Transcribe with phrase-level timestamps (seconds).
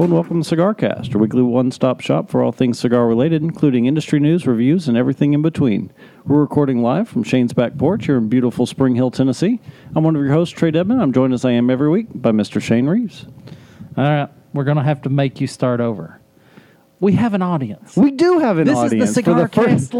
[0.00, 3.84] Hello and welcome to CigarCast, a weekly one-stop shop for all things cigar related, including
[3.84, 5.92] industry news, reviews, and everything in between.
[6.24, 9.60] We're recording live from Shane's back porch here in beautiful Spring Hill, Tennessee.
[9.94, 11.02] I'm one of your hosts, Trae Dedman.
[11.02, 12.62] I'm joined as I am every week by Mr.
[12.62, 13.26] Shane Reeves.
[13.98, 16.18] All right, we're gonna have to make you start over.
[16.98, 17.94] We have an audience.
[17.94, 19.04] We do have an audience.
[19.04, 19.92] this audience is the for Cigar the first.
[19.92, 19.94] Cast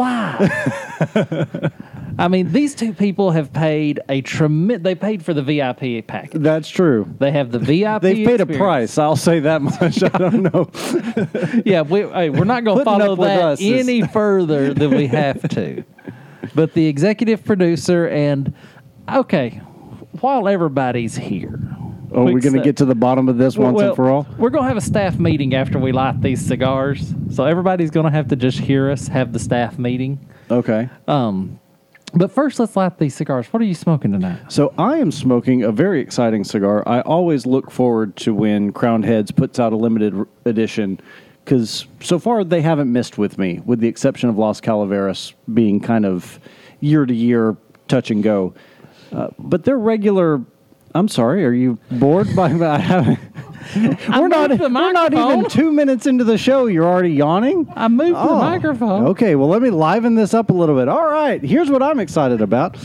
[1.53, 1.73] Live.
[2.19, 4.83] I mean, these two people have paid a tremendous.
[4.85, 6.41] They paid for the VIP package.
[6.43, 7.09] That's true.
[7.19, 8.03] They have the VIP.
[8.03, 8.99] They've paid a price.
[8.99, 10.03] I'll say that much.
[10.03, 10.71] I don't know.
[11.65, 15.07] Yeah, we, hey, we're not going to follow that us is- any further than we
[15.07, 15.85] have to.
[16.55, 18.53] But the executive producer and
[19.09, 19.61] okay,
[20.21, 21.61] while everybody's here,
[22.15, 24.27] Are we going to get to the bottom of this once Well, and for all?
[24.39, 27.15] We're going to have a staff meeting after we light these cigars.
[27.31, 30.27] So everybody's going to have to just hear us have the staff meeting.
[30.51, 30.89] Okay.
[31.07, 31.60] Um,
[32.15, 33.47] but first, let's light these cigars.
[33.49, 34.41] What are you smoking tonight?
[34.53, 36.83] So I am smoking a very exciting cigar.
[36.87, 41.01] I always look forward to when Crowned Heads puts out a limited edition
[41.45, 45.81] because so far they haven't missed with me, with the exception of Las Calaveras being
[45.81, 46.39] kind of
[46.81, 47.57] year to year
[47.89, 48.55] touch and go.
[49.13, 50.43] Uh, but their regular.
[50.95, 51.45] I'm sorry.
[51.45, 52.47] Are you bored by?
[52.67, 53.19] I haven't.
[53.77, 54.51] we're not.
[54.51, 56.67] the We're not even two minutes into the show.
[56.67, 57.73] You're already yawning.
[57.77, 59.07] I moved the Oh, microphone.
[59.09, 60.89] Okay, well, let me liven this up a little bit.
[60.89, 62.77] All right, here's what I'm excited about.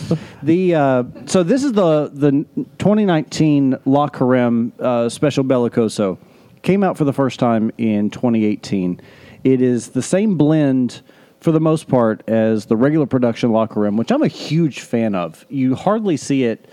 [0.43, 2.45] The uh, so this is the the
[2.77, 6.17] 2019 La Carême uh, Special Bellicoso.
[6.61, 9.01] Came out for the first time in 2018.
[9.43, 11.01] It is the same blend
[11.39, 15.15] for the most part as the regular production La Carême, which I'm a huge fan
[15.15, 15.45] of.
[15.49, 16.67] You hardly see it.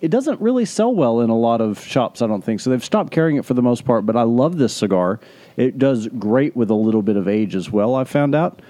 [0.00, 2.60] It doesn't really sell well in a lot of shops, I don't think.
[2.60, 4.04] So they've stopped carrying it for the most part.
[4.04, 5.20] But I love this cigar.
[5.56, 7.94] It does great with a little bit of age as well.
[7.94, 8.60] I found out.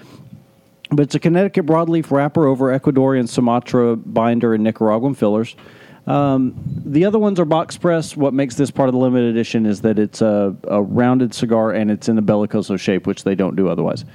[0.89, 5.55] But it's a Connecticut broadleaf wrapper over Ecuadorian Sumatra binder and Nicaraguan fillers.
[6.05, 6.55] Um,
[6.85, 8.15] the other ones are box press.
[8.15, 11.73] What makes this part of the limited edition is that it's a, a rounded cigar
[11.73, 14.05] and it's in a bellicoso shape, which they don't do otherwise.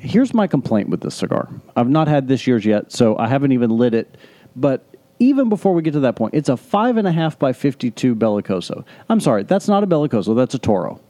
[0.00, 1.48] Here's my complaint with this cigar.
[1.76, 4.16] I've not had this year's yet, so I haven't even lit it.
[4.56, 4.84] But
[5.18, 8.14] even before we get to that point, it's a five and a half by fifty-two
[8.14, 8.84] bellicoso.
[9.08, 10.36] I'm sorry, that's not a bellicoso.
[10.36, 11.00] That's a Toro.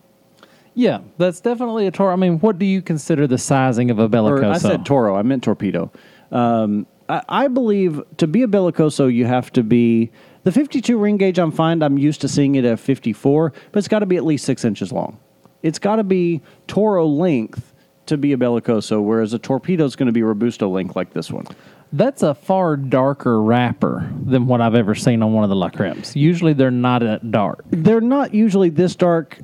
[0.74, 2.12] Yeah, that's definitely a Toro.
[2.12, 4.50] I mean, what do you consider the sizing of a Or bellicoso?
[4.50, 5.16] I said Toro.
[5.16, 5.90] I meant torpedo.
[6.30, 10.10] Um, I, I believe to be a bellicoso, you have to be
[10.44, 11.38] the 52 ring gauge.
[11.38, 11.82] I'm fine.
[11.82, 14.64] I'm used to seeing it at 54, but it's got to be at least six
[14.64, 15.18] inches long.
[15.62, 17.72] It's got to be Toro length
[18.06, 21.30] to be a bellicoso, whereas a torpedo is going to be robusto length like this
[21.30, 21.46] one.
[21.92, 25.70] That's a far darker wrapper than what I've ever seen on one of the La
[25.70, 26.16] Carêmes.
[26.16, 27.64] Usually they're not that dark.
[27.70, 29.38] They're not usually this dark,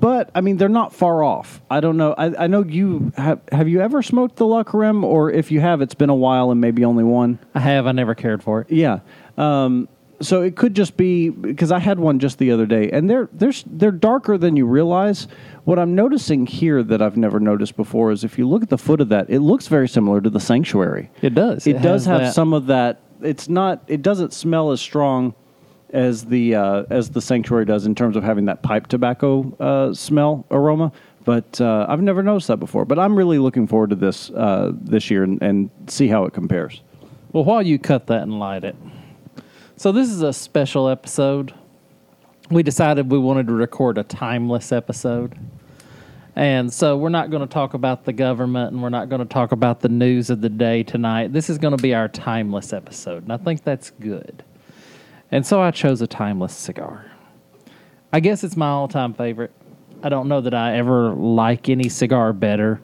[0.00, 1.62] but I mean they're not far off.
[1.70, 2.14] I don't know.
[2.16, 3.40] I, I know you have.
[3.52, 6.50] Have you ever smoked the La Carême, or if you have, it's been a while
[6.50, 7.38] and maybe only one.
[7.54, 8.70] I have, I never cared for it.
[8.70, 9.00] Yeah.
[9.36, 9.88] Um,
[10.24, 13.28] so it could just be because I had one just the other day, and they're
[13.32, 15.28] they're they're darker than you realize.
[15.64, 18.78] What I'm noticing here that I've never noticed before is if you look at the
[18.78, 21.10] foot of that, it looks very similar to the Sanctuary.
[21.22, 21.66] It does.
[21.66, 23.00] It, does have that- some of that.
[23.22, 23.82] It's not.
[23.86, 25.34] It doesn't smell as strong
[25.90, 29.94] as the uh, as the Sanctuary does in terms of having that pipe tobacco uh,
[29.94, 30.92] smell aroma.
[31.24, 32.84] But uh, I've never noticed that before.
[32.84, 36.34] But I'm really looking forward to this uh, this year and, and see how it
[36.34, 36.82] compares.
[37.32, 38.76] Well, while you cut that and light it.
[39.76, 41.52] So, this is a special episode.
[42.48, 45.36] We decided we wanted to record a timeless episode.
[46.36, 49.26] And so, we're not going to talk about the government and we're not going to
[49.26, 51.32] talk about the news of the day tonight.
[51.32, 53.24] This is going to be our timeless episode.
[53.24, 54.44] And I think that's good.
[55.32, 57.10] And so, I chose a timeless cigar.
[58.12, 59.50] I guess it's my all time favorite.
[60.04, 62.80] I don't know that I ever like any cigar better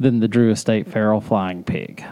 [0.00, 2.04] than the Drew Estate Feral Flying Pig.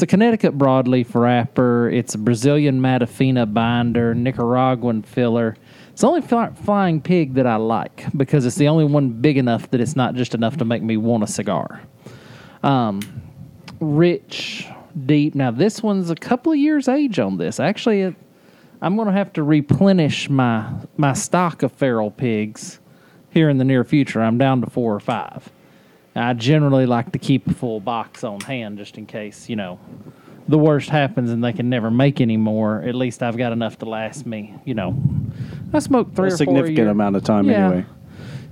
[0.00, 1.90] It's a Connecticut broadleaf wrapper.
[1.90, 5.58] It's a Brazilian Matafina binder, Nicaraguan filler.
[5.90, 9.36] It's the only fly- flying pig that I like because it's the only one big
[9.36, 11.82] enough that it's not just enough to make me want a cigar.
[12.62, 13.02] Um,
[13.78, 14.66] rich,
[15.04, 15.34] deep.
[15.34, 17.60] Now this one's a couple of years age on this.
[17.60, 18.14] Actually, it,
[18.80, 20.66] I'm going to have to replenish my
[20.96, 22.80] my stock of feral pigs
[23.28, 24.22] here in the near future.
[24.22, 25.50] I'm down to four or five.
[26.16, 29.78] I generally like to keep a full box on hand just in case, you know,
[30.48, 32.82] the worst happens and they can never make any more.
[32.82, 35.00] At least I've got enough to last me, you know.
[35.72, 36.90] I smoke three a or four significant a year.
[36.90, 37.66] amount of time Yeah.
[37.68, 37.86] anyway.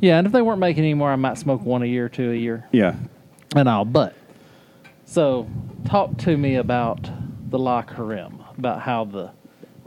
[0.00, 2.30] Yeah, and if they weren't making any more, I might smoke one a year, two
[2.30, 2.94] a year, Yeah.
[3.56, 3.84] and all.
[3.84, 4.14] But
[5.04, 5.48] so,
[5.84, 7.10] talk to me about
[7.50, 9.30] the La Carême, about how the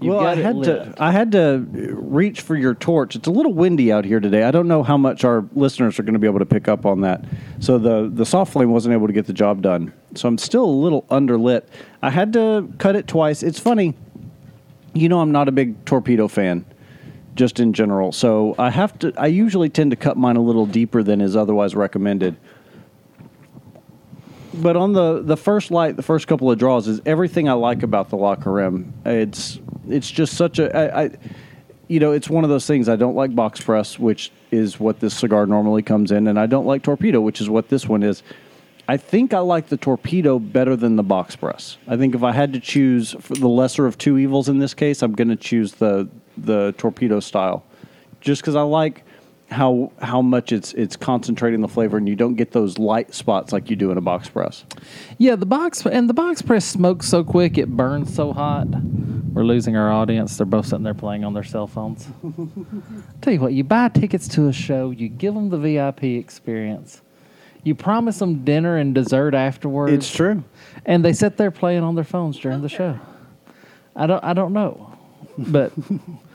[0.01, 0.65] you well, I had lit.
[0.65, 0.93] to.
[0.97, 3.15] I had to reach for your torch.
[3.15, 4.43] It's a little windy out here today.
[4.43, 6.85] I don't know how much our listeners are going to be able to pick up
[6.85, 7.23] on that.
[7.59, 9.93] So the the soft flame wasn't able to get the job done.
[10.15, 11.63] So I'm still a little underlit.
[12.01, 13.43] I had to cut it twice.
[13.43, 13.93] It's funny.
[14.93, 16.65] You know, I'm not a big torpedo fan.
[17.35, 18.11] just in general.
[18.11, 19.13] So I have to.
[19.17, 22.35] I usually tend to cut mine a little deeper than is otherwise recommended.
[24.53, 27.83] But on the the first light, the first couple of draws is everything I like
[27.83, 28.91] about the La Carême.
[29.05, 31.09] It's it's just such a I, I
[31.87, 32.89] you know it's one of those things.
[32.89, 36.45] I don't like box press, which is what this cigar normally comes in, and I
[36.47, 38.23] don't like torpedo, which is what this one is.
[38.87, 41.77] I think I like the torpedo better than the box press.
[41.87, 45.01] I think if I had to choose the lesser of two evils in this case,
[45.01, 47.63] I'm going to choose the the torpedo style,
[48.19, 49.05] just because I like
[49.51, 53.51] how how much it's it's concentrating the flavor, and you don't get those light spots
[53.51, 54.63] like you do in a box press.
[55.17, 58.67] Yeah, the box and the box press smokes so quick it burns so hot.
[59.33, 60.37] We're losing our audience.
[60.37, 62.07] They're both sitting there playing on their cell phones.
[63.21, 67.01] Tell you what, you buy tickets to a show, you give them the VIP experience,
[67.63, 69.93] you promise them dinner and dessert afterwards.
[69.93, 70.43] It's true.
[70.85, 72.99] and they sit there playing on their phones during the show.
[73.95, 74.97] I don't, I don't know,
[75.37, 75.71] but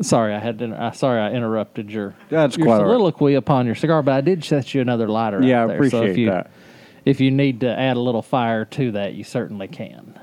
[0.00, 0.70] sorry, I had to.
[0.70, 2.88] uh, sorry, I interrupted your That's your quite all right.
[2.90, 5.42] soliloquy upon your cigar, but I did set you another lighter.
[5.42, 6.50] Yeah, out I there, so appreciate if you, that.
[7.04, 10.18] If you need to add a little fire to that, you certainly can.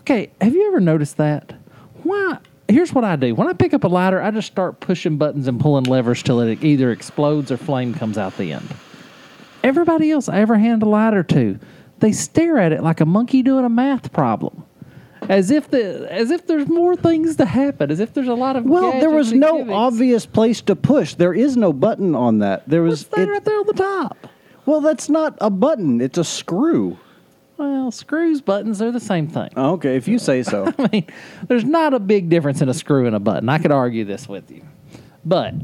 [0.00, 1.54] Okay, have you ever noticed that?
[2.02, 2.38] Why?
[2.68, 3.34] Here's what I do.
[3.34, 6.40] When I pick up a lighter, I just start pushing buttons and pulling levers till
[6.40, 8.68] it either explodes or flame comes out the end.
[9.62, 11.58] Everybody else I ever hand a lighter to,
[12.00, 14.64] they stare at it like a monkey doing a math problem.
[15.28, 18.56] As if the as if there's more things to happen, as if there's a lot
[18.56, 21.14] of Well, there was no obvious place to push.
[21.14, 22.68] There is no button on that.
[22.68, 24.28] There was What's that it- right there on the top?
[24.66, 26.00] well, that's not a button.
[26.00, 26.98] It's a screw.
[27.56, 29.48] Well, screws, buttons, they're the same thing.
[29.56, 30.70] Okay, if you say so.
[30.78, 31.06] I mean,
[31.48, 33.48] there's not a big difference in a screw and a button.
[33.48, 34.62] I could argue this with you.
[35.24, 35.54] But,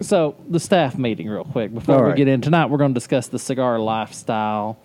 [0.00, 3.28] so the staff meeting, real quick, before we get in tonight, we're going to discuss
[3.28, 4.78] the cigar lifestyle.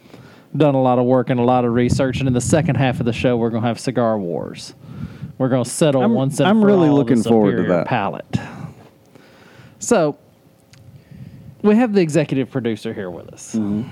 [0.55, 2.19] Done a lot of work and a lot of research.
[2.19, 4.73] And in the second half of the show, we're going to have cigar wars.
[5.37, 7.57] We're going to settle I'm- once and I'm for really all looking the forward to
[7.57, 7.87] superior that.
[7.87, 8.37] palate.
[9.79, 10.17] So,
[11.61, 13.55] we have the executive producer here with us.
[13.55, 13.89] Mm-hmm.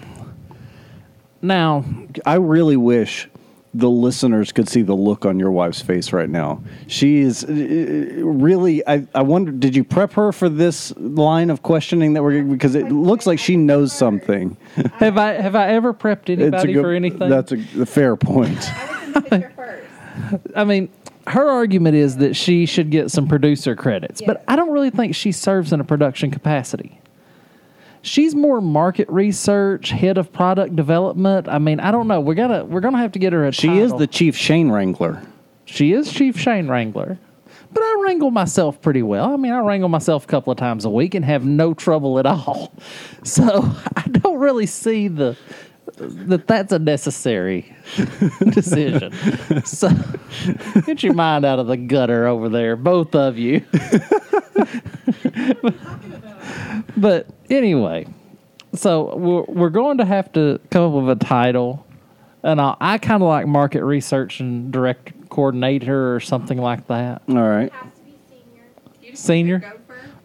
[1.42, 1.84] Now,
[2.26, 3.28] I really wish
[3.74, 6.62] the listeners could see the look on your wife's face right now.
[6.88, 8.86] She is uh, really.
[8.88, 9.52] I, I wonder.
[9.52, 13.40] Did you prep her for this line of questioning that we're because it looks like
[13.40, 14.58] she knows something.
[14.96, 17.30] have I have I ever prepped anybody for anything?
[17.30, 18.60] That's a, a fair point.
[18.72, 20.48] I was in the picture first.
[20.56, 20.90] I mean,
[21.28, 25.16] her argument is that she should get some producer credits, but I don't really think
[25.16, 27.00] she serves in a production capacity.
[28.06, 31.48] She's more market research, head of product development.
[31.48, 32.20] I mean, I don't know.
[32.20, 33.52] We gotta we're gonna have to get her a.
[33.54, 35.22] She is the chief Shane Wrangler.
[35.66, 37.18] she is chief Shane Wrangler,
[37.72, 39.34] but I wrangle myself pretty well.
[39.34, 42.20] I mean, I wrangle myself a couple of times a week and have no trouble
[42.20, 42.74] at all.
[43.24, 45.38] So I don't really see the
[45.98, 47.76] that that's a necessary
[48.50, 49.14] decision.
[49.66, 49.90] So
[50.86, 53.64] get your mind out of the gutter over there, both of you.
[56.98, 58.08] but anyway,
[58.74, 61.86] so we're, we're going to have to come up with a title,
[62.42, 67.22] and I, I kind of like market research and direct coordinator or something like that.
[67.30, 67.72] All right.
[67.72, 68.64] Has to be senior.
[69.02, 69.74] You Senior?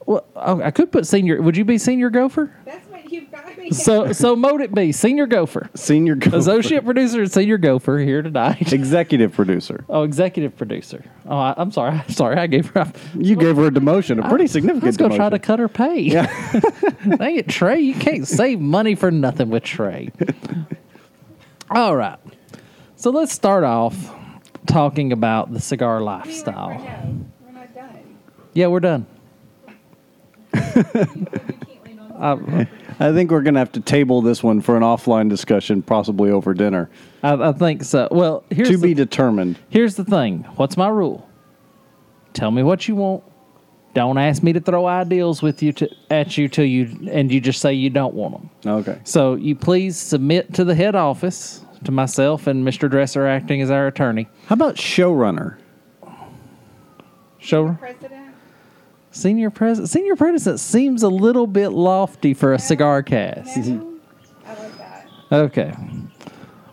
[0.07, 1.43] Well, oh, I could put senior.
[1.43, 2.55] Would you be senior gopher?
[2.65, 3.48] That's what you've got me.
[3.71, 6.37] So so mote it be senior gopher, Senior gopher.
[6.37, 8.73] associate producer and senior gopher here tonight.
[8.73, 9.85] executive producer.
[9.89, 11.05] Oh, executive producer.
[11.27, 12.01] Oh, I, I'm sorry.
[12.09, 12.91] Sorry, I gave her.
[13.15, 15.59] You gave her a demotion, a pretty significant I was going to try to cut
[15.59, 16.09] her pay.
[16.11, 17.83] Dang it, Trae.
[17.83, 20.11] You can't save money for nothing with Trae.
[21.71, 22.19] All right.
[22.97, 24.15] So let's start off
[24.67, 26.71] talking about the cigar lifestyle.
[27.45, 28.17] we're not done.
[28.55, 29.07] Yeah, we're done.
[32.19, 32.67] I,
[32.99, 36.31] I think we're going to have to table this one for an offline discussion, possibly
[36.31, 36.91] over dinner.
[37.23, 38.09] I, I think so.
[38.11, 39.59] Well, here's to the, be determined.
[39.69, 40.45] here's the thing.
[40.57, 41.29] What's my rule?
[42.33, 43.25] Tell me what you want.
[43.95, 47.41] Don't ask me to throw ideals with you to, at you till you and you
[47.41, 48.51] just say you don't want them.
[48.67, 49.01] Okay.
[49.05, 52.91] So you please submit to the head office, to myself and Mr.
[52.91, 54.29] Dresser acting as our attorney.
[54.47, 55.59] How about showrunner?
[57.41, 57.79] Showrunner.
[57.79, 58.18] president.
[59.19, 59.91] Senior president.
[59.91, 63.57] Senior president seems a little bit lofty for a cigar cast.
[63.57, 63.99] No,
[64.47, 65.07] I like that.
[65.33, 65.75] Okay.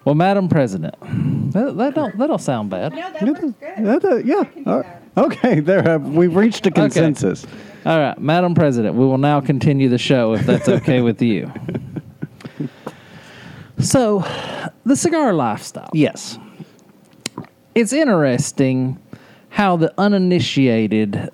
[0.05, 0.95] Well, Madam President,
[1.51, 2.93] that, that don't that don't sound bad.
[2.93, 3.55] No, that works good.
[3.85, 4.43] That, uh, yeah.
[4.43, 4.83] can Uh,
[5.17, 5.59] okay.
[5.59, 5.81] There.
[5.81, 7.45] Have, we've reached a consensus.
[7.85, 11.51] All right, Madam President, we will now continue the show if that's okay with you.
[13.77, 14.25] So,
[14.85, 15.89] the cigar lifestyle.
[15.93, 16.39] Yes.
[17.75, 18.97] It's interesting
[19.49, 21.29] how the uninitiated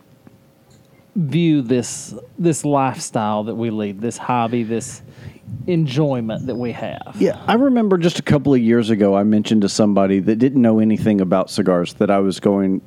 [1.16, 5.02] view this this lifestyle that we lead, this hobby, this
[5.68, 7.16] enjoyment that we have.
[7.20, 10.62] Yeah, I remember just a couple of years ago, I mentioned to somebody that didn't
[10.62, 12.82] know anything about cigars that I was going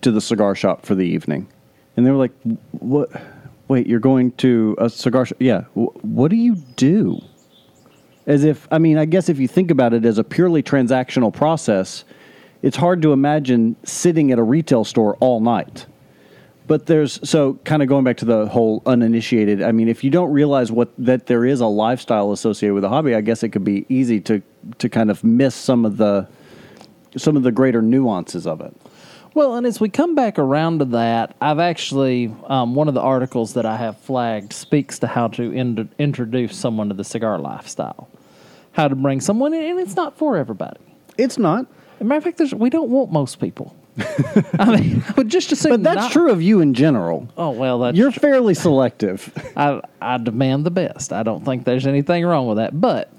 [0.00, 1.46] to the cigar shop for the evening,
[1.96, 2.32] and they were like,
[2.72, 3.10] "What?
[3.68, 5.36] Wait, you're going to a cigar shop?
[5.40, 5.62] Yeah.
[5.74, 7.20] Wh- what do you do?"
[8.26, 11.32] As if, I mean, I guess if you think about it as a purely transactional
[11.32, 12.04] process,
[12.60, 15.86] it's hard to imagine sitting at a retail store all night.
[16.68, 19.62] But there's so kind of going back to the whole uninitiated.
[19.62, 22.90] I mean, if you don't realize what that there is a lifestyle associated with a
[22.90, 24.42] hobby, I guess it could be easy to
[24.78, 26.28] to kind of miss some of the
[27.16, 28.76] some of the greater nuances of it.
[29.32, 33.00] Well, and as we come back around to that, I've actually um, one of the
[33.00, 37.38] articles that I have flagged speaks to how to in- introduce someone to the cigar
[37.38, 38.08] lifestyle,
[38.72, 40.80] how to bring someone in, and it's not for everybody.
[41.16, 43.74] It's not, As a matter of fact, there's, we don't want most people.
[44.58, 45.70] I mean, but just assume.
[45.70, 47.28] but that's not- true of you in general.
[47.36, 49.32] Oh well, that's You're fairly selective.
[49.56, 51.12] I, I demand the best.
[51.12, 52.80] I don't think there's anything wrong with that.
[52.80, 53.10] But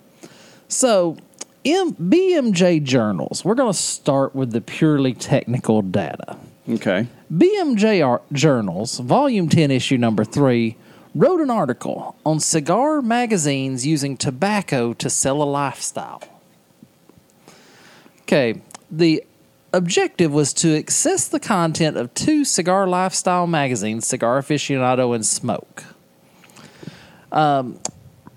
[0.67, 1.17] so,
[1.65, 3.43] M- BMJ journals.
[3.43, 6.37] We're going to start with the purely technical data.
[6.69, 7.07] okay.
[7.33, 10.75] BMJ Ar- journals, volume 10, issue number 3,
[11.13, 16.21] wrote an article on cigar magazines using tobacco to sell a lifestyle.
[18.23, 19.23] Okay, the
[19.73, 25.83] objective was to access the content of two cigar lifestyle magazines, Cigar Aficionado and Smoke.
[27.31, 27.79] Um,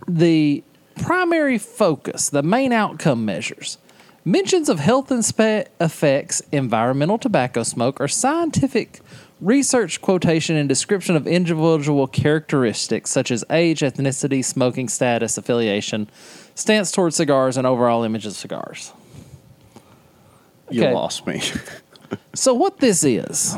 [0.07, 0.63] the
[0.97, 3.79] primary focus, the main outcome measures,
[4.25, 9.01] mentions of health inspe- effects, environmental tobacco smoke, or scientific
[9.41, 16.09] research quotation and description of individual characteristics such as age, ethnicity, smoking status, affiliation,
[16.55, 18.93] stance towards cigars, and overall image of cigars.
[20.73, 20.93] You Okay.
[20.95, 21.41] lost me.
[22.35, 23.57] So, what this is,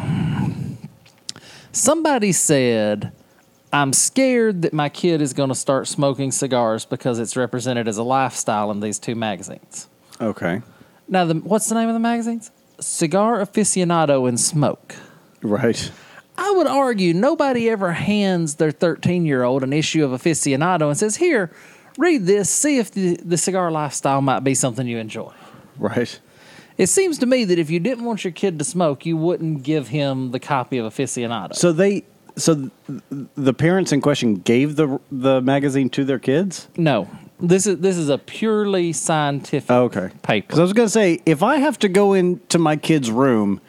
[1.73, 3.12] somebody said,
[3.73, 7.99] I'm scared that my kid is going to start smoking cigars because it's represented as
[7.99, 9.88] a lifestyle in these two magazines.
[10.21, 10.62] okay.
[11.06, 12.50] Now, the, what's the name of the magazines?
[12.80, 14.94] Cigar Aficionado and Smoke.
[15.42, 15.90] Right.
[16.38, 20.97] I would argue nobody ever hands their 13 year old an issue of Aficionado and
[20.97, 21.50] says, Here,
[21.99, 25.33] read this, see if the, the cigar lifestyle might be something you enjoy.
[25.78, 26.18] Right.
[26.76, 29.62] It seems to me that if you didn't want your kid to smoke, you wouldn't
[29.62, 31.54] give him the copy of Aficionado.
[31.54, 32.04] So they
[32.37, 32.71] so th-
[33.37, 36.69] the parents in question gave the the magazine to their kids.
[36.76, 37.09] no,
[37.40, 40.11] this is this is a purely scientific Oh, okay.
[40.23, 40.47] paper.
[40.49, 43.61] Because I was going to say, if I have to go into my kid's room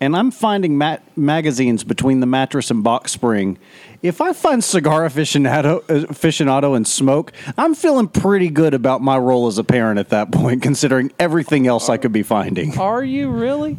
[0.00, 3.58] and I'm finding mat- magazines between the mattress and box spring,
[4.04, 9.46] if I find cigar aficionado, aficionado and smoke, I'm feeling pretty good about my role
[9.46, 12.78] as a parent at that point, considering everything else I could be finding.
[12.78, 13.78] Are you really?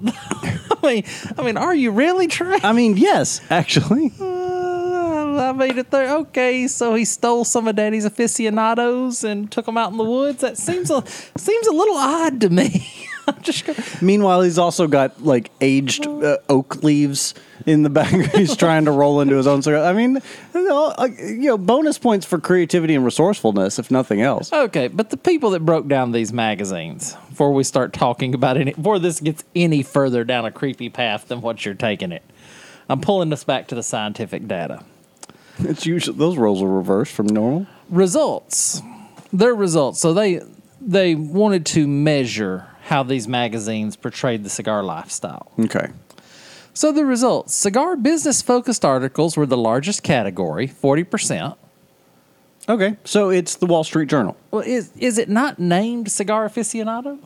[0.06, 1.04] I mean,
[1.36, 2.64] I mean, are you really trying?
[2.64, 4.12] I mean, yes, actually.
[4.20, 6.18] Uh, I made it there.
[6.18, 10.40] Okay, so he stole some of Daddy's aficionados and took them out in the woods.
[10.42, 11.04] That seems a
[11.36, 12.86] seems a little odd to me.
[13.26, 17.34] I'm just gonna, Meanwhile, he's also got like aged uh, oak leaves
[17.66, 18.10] in the back.
[18.34, 19.84] he's trying to roll into his own cigar.
[19.84, 20.20] I mean,
[20.54, 24.52] you know, uh, you know, bonus points for creativity and resourcefulness, if nothing else.
[24.52, 28.72] okay, but the people that broke down these magazines before we start talking about any
[28.72, 32.22] before this gets any further down a creepy path than what you're taking it.
[32.88, 34.84] I'm pulling us back to the scientific data.
[35.58, 37.66] It's usually those roles are reversed from normal.
[37.90, 38.80] results
[39.32, 40.40] their results so they
[40.80, 45.88] they wanted to measure how these magazines portrayed the cigar lifestyle Okay.
[46.74, 51.56] So the results cigar business focused articles were the largest category 40%
[52.68, 52.96] Okay.
[53.04, 54.36] So it's the Wall Street Journal.
[54.52, 57.18] well is, is it not named cigar aficionado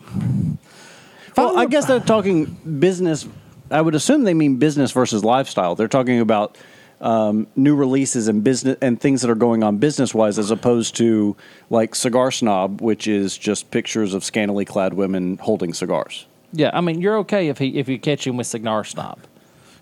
[1.37, 2.47] Well, I guess they're talking
[2.81, 3.29] business.
[3.71, 5.75] I would assume they mean business versus lifestyle.
[5.75, 6.57] They're talking about
[7.03, 10.97] um, new releases and business and things that are going on business wise, as opposed
[10.97, 11.37] to
[11.69, 16.25] like Cigar Snob, which is just pictures of scantily clad women holding cigars.
[16.53, 19.19] yeah i mean you're okay if he if you catch him with cigar snob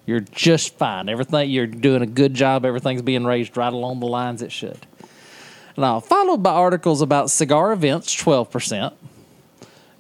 [0.07, 4.07] you're just fine everything you're doing a good job everything's being raised right along the
[4.07, 4.87] lines it should
[5.77, 8.95] now followed by articles about cigar events 12%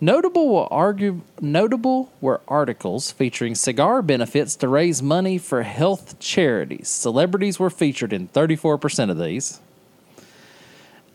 [0.04, 6.88] Notable were argue, notable were articles featuring cigar benefits to raise money for health charities.
[6.88, 9.60] Celebrities were featured in 34% of these.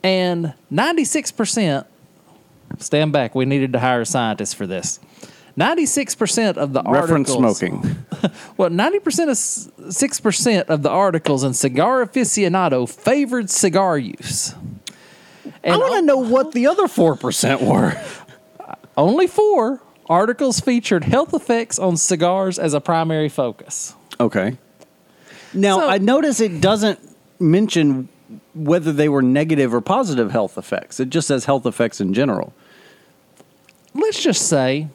[0.01, 1.86] And 96%,
[2.79, 5.00] stand back, we needed to hire scientists for this.
[5.60, 7.01] 96% of the articles.
[7.01, 7.58] Reference articles.
[7.60, 8.06] smoking.
[8.58, 14.54] Well, 90% of 6% of the articles in Cigar Aficionado favored cigar use.
[15.63, 17.94] I want to know what the other four percent were.
[18.98, 23.94] Only four articles featured health effects on cigars as a primary focus.
[24.20, 24.58] Okay.
[25.54, 27.00] Now So- I notice it doesn't
[27.39, 28.10] mention
[28.54, 31.00] whether they were negative or positive health effects.
[31.00, 32.54] It just says health effects in general.
[33.94, 34.89] Let's just say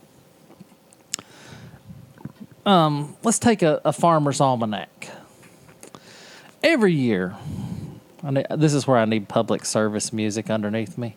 [2.67, 5.11] um, let's take a, a farmer's almanac.
[6.63, 7.35] Every year,
[8.23, 11.17] I ne- this is where I need public service music underneath me.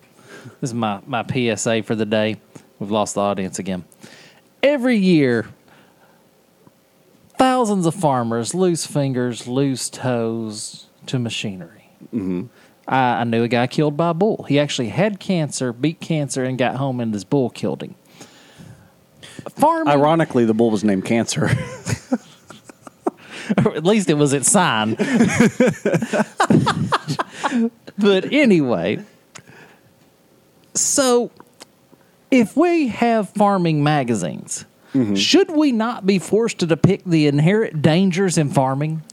[0.62, 2.40] This is my, my PSA for the day.
[2.80, 3.86] We've lost the audience again.
[4.62, 5.48] Every year,
[7.38, 11.92] thousands of farmers lose fingers, lose toes to machinery.
[12.88, 14.44] I, I knew a guy killed by a bull.
[14.44, 17.96] He actually had cancer, beat cancer, and got home, and his bull killed him.
[19.56, 21.46] Farming, Ironically, the bull was named Cancer.
[23.66, 24.96] or at least it was its sign.
[27.98, 29.00] but anyway,
[30.74, 31.32] so
[32.32, 35.16] if we have farming magazines, mm-hmm.
[35.16, 39.04] should we not be forced to depict the inherent dangers in farming?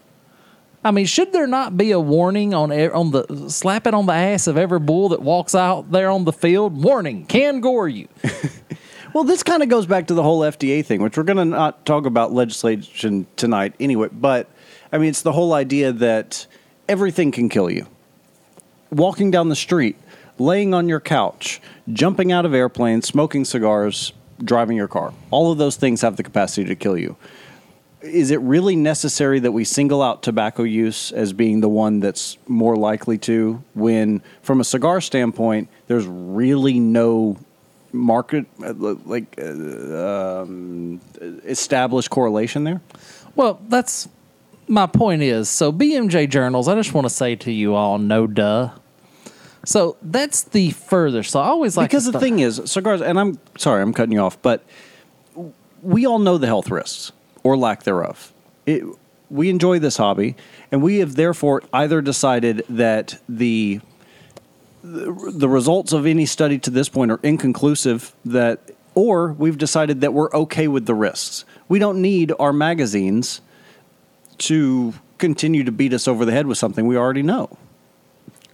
[0.86, 4.12] I mean, should there not be a warning on on the slap it on the
[4.12, 6.82] ass of every bull that walks out there on the field?
[6.82, 8.08] Warning, can gore you.
[9.14, 11.44] Well, this kind of goes back to the whole FDA thing, which we're going to
[11.44, 14.08] not talk about legislation tonight anyway.
[14.10, 14.50] But
[14.90, 16.48] I mean, it's the whole idea that
[16.88, 17.86] everything can kill you.
[18.90, 19.96] Walking down the street,
[20.36, 25.14] laying on your couch, jumping out of airplanes, smoking cigars, driving your car.
[25.30, 27.16] All of those things have the capacity to kill you.
[28.00, 32.36] Is it really necessary that we single out tobacco use as being the one that's
[32.48, 37.38] more likely to when, from a cigar standpoint, there's really no
[37.94, 41.00] market uh, like uh, um,
[41.44, 42.80] established correlation there?
[43.36, 44.08] Well, that's
[44.68, 48.26] my point is so BMJ journals, I just want to say to you all, no
[48.26, 48.70] duh.
[49.64, 51.22] So that's the further.
[51.22, 54.20] So I always like because the thing is, cigars, and I'm sorry, I'm cutting you
[54.20, 54.62] off, but
[55.82, 58.32] we all know the health risks or lack thereof.
[58.66, 58.84] It,
[59.30, 60.36] we enjoy this hobby,
[60.70, 63.80] and we have therefore either decided that the
[64.84, 70.12] the results of any study to this point are inconclusive that or we've decided that
[70.12, 71.44] we're okay with the risks.
[71.68, 73.40] We don't need our magazines
[74.38, 77.56] to continue to beat us over the head with something we already know.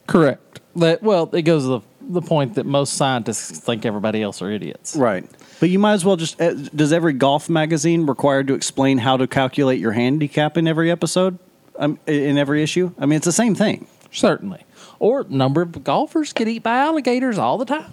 [0.07, 0.61] correct.
[0.77, 4.51] That well, it goes to the the point that most scientists think everybody else are
[4.51, 4.97] idiots.
[4.97, 5.25] Right.
[5.59, 6.41] But you might as well just.
[6.41, 10.91] Uh, does every golf magazine require to explain how to calculate your handicap in every
[10.91, 11.39] episode,
[11.77, 12.93] um, in every issue?
[12.99, 13.87] I mean, it's the same thing.
[14.13, 14.65] Certainly.
[15.01, 17.93] Or number of golfers get eaten by alligators all the time.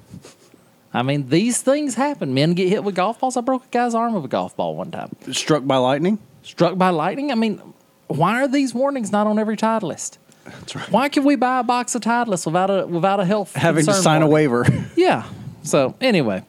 [0.93, 2.34] I mean, these things happen.
[2.34, 3.36] Men get hit with golf balls.
[3.38, 5.15] I broke a guy's arm with a golf ball one time.
[5.32, 6.20] Struck by lightning.
[6.43, 7.32] Struck by lightning.
[7.32, 7.62] I mean,
[8.08, 10.17] why are these warnings not on every Titleist?
[10.46, 10.89] That's right.
[10.91, 13.93] Why can we buy a box of Titleist without a without a health Having to
[13.93, 14.65] sign a waiver.
[14.96, 15.26] Yeah.
[15.63, 16.43] So anyway,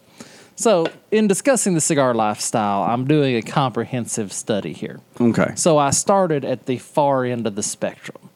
[0.55, 5.01] so in discussing the cigar lifestyle, I'm doing a comprehensive study here.
[5.21, 5.53] okay.
[5.57, 8.28] So I started at the far end of the spectrum.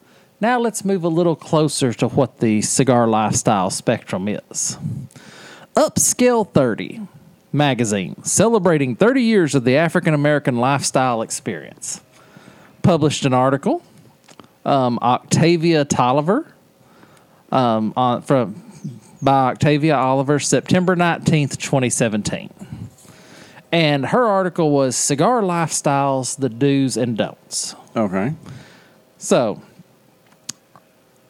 [0.43, 4.77] Now let's move a little closer to what the cigar lifestyle spectrum is.
[5.73, 7.07] Upscale 30
[7.53, 12.01] magazine, celebrating 30 years of the African American lifestyle experience,
[12.81, 13.83] published an article.
[14.65, 16.53] Um, Octavia Tolliver
[17.49, 18.61] um, on, from
[19.21, 22.49] by Octavia Oliver, September 19th, 2017.
[23.71, 27.75] And her article was Cigar Lifestyles, the Do's and Don'ts.
[27.95, 28.33] Okay.
[29.17, 29.61] So,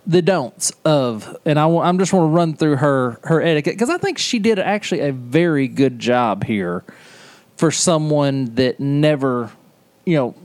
[0.05, 3.89] the don'ts of, and I, I'm just want to run through her her etiquette because
[3.89, 6.83] I think she did actually a very good job here
[7.55, 9.51] for someone that never,
[10.05, 10.35] you know,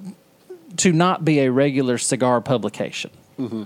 [0.76, 3.10] to not be a regular cigar publication.
[3.38, 3.64] Mm-hmm.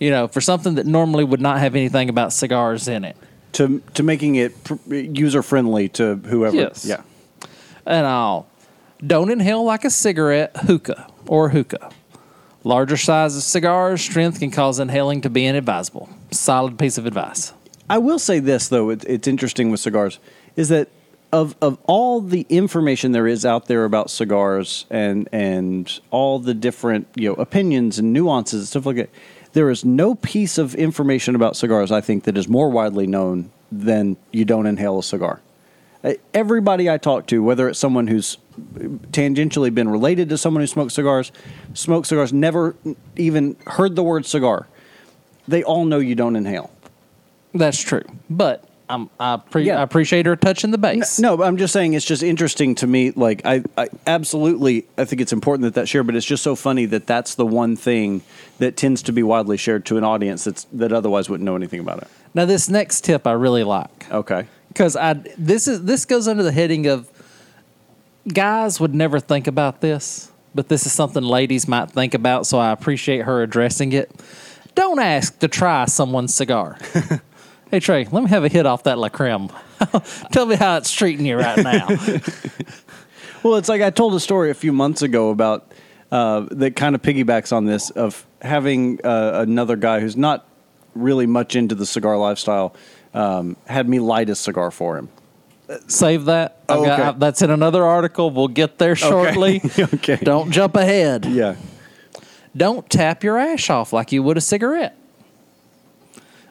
[0.00, 3.16] You know, for something that normally would not have anything about cigars in it.
[3.52, 4.54] To to making it
[4.88, 6.56] user friendly to whoever.
[6.56, 6.84] Yes.
[6.84, 7.02] Yeah.
[7.86, 8.48] and all.
[9.04, 11.90] Don't inhale like a cigarette, hookah or hookah.
[12.68, 16.06] Larger size of cigars, strength can cause inhaling to be inadvisable.
[16.30, 17.54] Solid piece of advice.
[17.88, 20.18] I will say this though, it, it's interesting with cigars,
[20.54, 20.90] is that
[21.32, 26.52] of of all the information there is out there about cigars and and all the
[26.52, 29.08] different you know opinions and nuances and stuff like that,
[29.54, 33.50] there is no piece of information about cigars I think that is more widely known
[33.72, 35.40] than you don't inhale a cigar.
[36.34, 38.36] Everybody I talk to, whether it's someone who's
[39.12, 41.32] tangentially been related to someone who smokes cigars,
[41.74, 42.74] smoked cigars, never
[43.16, 44.66] even heard the word cigar,
[45.46, 46.70] they all know you don't inhale.
[47.54, 48.04] That's true.
[48.28, 49.80] But I'm, I, pre- Yeah.
[49.80, 51.18] I appreciate her touching the base.
[51.18, 53.10] No, but I'm just saying it's just interesting to me.
[53.12, 56.06] Like I, I absolutely, I think it's important that that's shared.
[56.06, 58.22] But it's just so funny that that's the one thing
[58.58, 61.80] that tends to be widely shared to an audience that's that otherwise wouldn't know anything
[61.80, 62.08] about it.
[62.34, 64.10] Now, this next tip I really like.
[64.10, 64.46] Okay.
[64.68, 67.10] because I this is this goes under the heading of
[68.28, 72.46] guys would never think about this, but this is something ladies might think about.
[72.46, 74.10] So I appreciate her addressing it.
[74.74, 76.78] Don't ask to try someone's cigar.
[77.70, 79.50] hey Trae, let me have a hit off that La Carême.
[80.32, 81.88] Tell me how it's treating you right now.
[83.42, 85.72] Well, it's like I told a story a few months ago about
[86.10, 90.46] uh, that kind of piggybacks on this of having uh, another guy who's not
[90.94, 92.74] really much into the cigar lifestyle
[93.14, 95.08] um, had me light a cigar for him.
[95.86, 96.62] Save that.
[96.68, 97.18] I've Oh, got- okay.
[97.18, 98.30] that's in another article.
[98.30, 99.60] We'll get there shortly.
[99.78, 100.16] Okay.
[100.22, 101.24] Don't jump ahead.
[101.26, 101.56] Yeah.
[102.56, 104.96] Don't tap your ash off like you would a cigarette.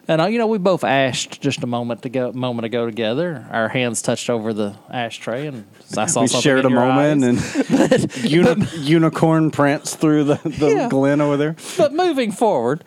[0.09, 3.45] And uh, you know, we both ashed just a moment ago, moment ago together.
[3.51, 5.65] Our hands touched over the ashtray, and
[5.97, 8.03] I saw We something shared a moment eyes.
[8.03, 10.87] and uni- unicorn pranced through the, the Yeah.
[10.89, 11.55] glen over there.
[11.77, 12.85] but moving forward,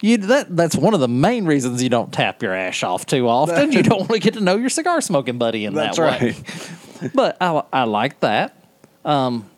[0.00, 3.28] you that that's one of the main reasons you don't tap your ash off too
[3.28, 3.72] often.
[3.72, 6.28] you don't want to get to know your cigar smoking buddy in That's that way.
[6.30, 7.10] right.
[7.14, 8.62] But I, I like that.
[9.06, 9.48] Um,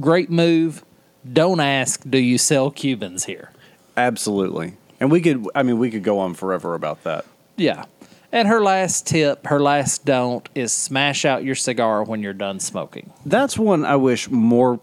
[0.00, 0.84] great move.
[1.32, 3.52] Don't ask, do you sell Cubans here?
[3.96, 4.74] Absolutely.
[4.98, 7.26] And we could, I mean, we could go on forever about that.
[7.56, 7.84] Yeah.
[8.32, 12.58] And her last tip, her last don't, is smash out your cigar when you're done
[12.58, 13.12] smoking.
[13.24, 14.80] That's one I wish more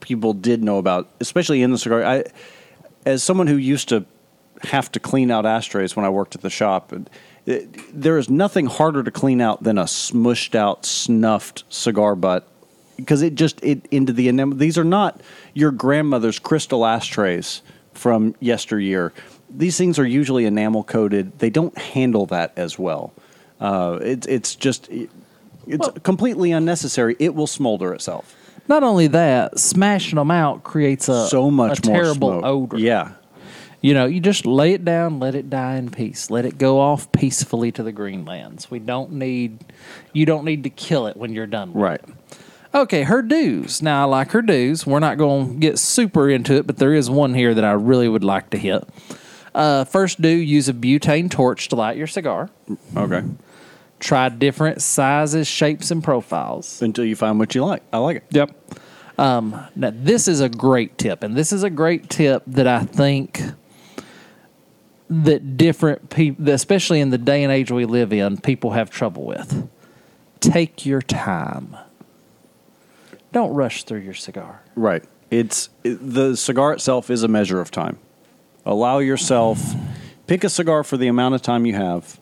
[0.00, 2.04] people did know about, especially in the cigar.
[2.04, 2.24] I,
[3.04, 4.04] as someone who used to
[4.64, 6.92] have to clean out ashtrays when I worked at the shop,
[7.46, 12.46] it, there is nothing harder to clean out than a smushed out, snuffed cigar butt
[12.96, 14.56] because it just it into the enamel.
[14.56, 15.20] These are not
[15.54, 19.12] your grandmother's crystal ashtrays from yesteryear.
[19.48, 21.38] These things are usually enamel coated.
[21.38, 23.12] They don't handle that as well.
[23.60, 25.08] Uh, it's it's just it's
[25.78, 27.16] Well- completely unnecessary.
[27.18, 28.34] It will smolder itself.
[28.68, 32.44] Not only that, smashing them out creates a so much a more terrible smoke.
[32.44, 32.78] odor.
[32.78, 33.10] Yeah,
[33.80, 36.30] You know, you just lay it down, let it die in peace.
[36.30, 38.70] Let it go off peacefully to the greenlands.
[38.70, 39.58] We don't need
[40.12, 42.00] you don't need to kill it when you're done with right.
[42.00, 42.38] it.
[42.74, 43.80] Okay, her dues.
[43.80, 44.86] Now I like her dues.
[44.86, 47.72] We're not going to get super into it, but there is one here that I
[47.72, 48.86] really would like to hit.
[49.54, 52.50] Uh, first do use a butane torch to light your cigar.
[52.94, 53.22] Okay.
[53.98, 56.82] Try different sizes, shapes, and profiles.
[56.82, 57.82] Until you find what you like.
[57.92, 58.24] I like it.
[58.30, 58.50] Yep.
[59.18, 62.84] Um, now, this is a great tip, and this is a great tip that I
[62.84, 63.40] think
[65.08, 69.24] that different people, especially in the day and age we live in, people have trouble
[69.24, 69.68] with.
[70.40, 71.76] Take your time.
[73.32, 74.62] Don't rush through your cigar.
[74.74, 75.04] Right.
[75.30, 77.98] It's it, the cigar itself is a measure of time.
[78.64, 79.74] Allow yourself
[80.26, 82.20] pick a cigar for the amount of time you have,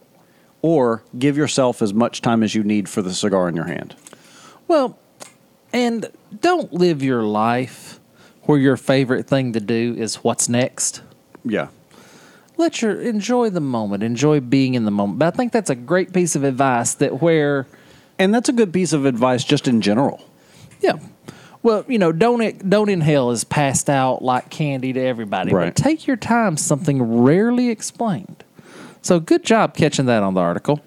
[0.61, 3.95] or give yourself as much time as you need for the cigar in your hand.
[4.67, 4.97] Well,
[5.73, 7.99] and don't live your life
[8.43, 11.01] where your favorite thing to do is what's next.
[11.43, 11.67] Yeah.
[12.57, 15.19] Let your enjoy the moment, enjoy being in the moment.
[15.19, 17.67] But I think that's a great piece of advice that where
[18.17, 20.23] And that's a good piece of advice just in general.
[20.81, 20.99] yeah.
[21.63, 25.51] Well, you know, don't don't inhale is passed out like candy to everybody.
[25.51, 25.73] Right.
[25.73, 28.43] But take your time, something rarely explained.
[29.01, 30.81] So good job catching that on the article.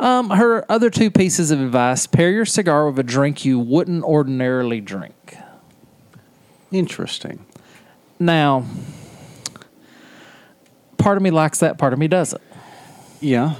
[0.00, 4.02] Um, her other two pieces of advice: pair your cigar with a drink you wouldn't
[4.02, 5.36] ordinarily drink.
[6.72, 7.46] Interesting.
[8.18, 8.64] Now,
[11.06, 12.42] part of me likes that, part of me doesn't.
[13.20, 13.54] Yeah.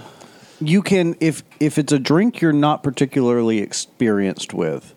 [0.61, 4.97] You can if if it's a drink you're not particularly experienced with,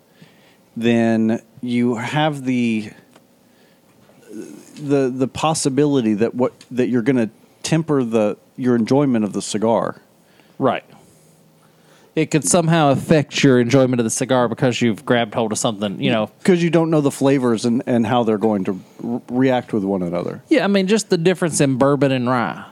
[0.75, 2.89] then you have the
[4.81, 7.29] the the possibility that what that you're going to
[7.61, 10.01] temper the your enjoyment of the cigar.
[10.57, 10.85] Right.
[12.15, 16.01] It could somehow affect your enjoyment of the cigar because you've grabbed hold of something,
[16.01, 16.27] you know.
[16.39, 19.83] because you don't know the flavors and, and how they're going to re- react with
[19.83, 20.41] one another.
[20.49, 22.65] Yeah, I mean, just the difference in bourbon and rye.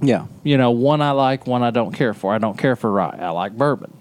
[0.00, 0.26] Yeah.
[0.42, 2.34] You know, one I like, one I don't care for.
[2.34, 3.16] I don't care for rye.
[3.20, 3.96] I like bourbon.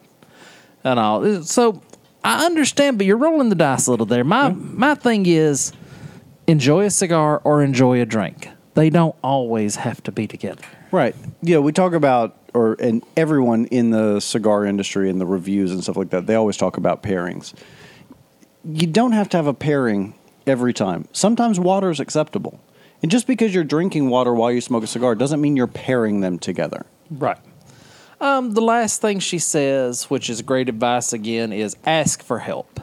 [0.84, 1.24] And all.
[1.24, 1.82] Uh, so
[2.24, 4.24] I understand, but you're rolling the dice a little there.
[4.24, 5.74] My my thing is
[6.48, 8.48] enjoy a cigar or enjoy a drink.
[8.74, 10.64] They don't always have to be together.
[10.92, 11.16] Right.
[11.42, 15.84] Yeah, we talk about or and everyone in the cigar industry and the reviews and
[15.84, 17.54] stuff like that, they always talk about pairings.
[18.64, 20.14] You don't have to have a pairing
[20.46, 21.08] every time.
[21.12, 22.60] Sometimes water is acceptable.
[23.02, 26.22] And just because you're drinking water while you smoke a cigar doesn't mean you're pairing
[26.22, 26.86] them together.
[27.10, 27.40] Right.
[28.20, 32.80] Um, the last thing she says, which is great advice again, is ask for help.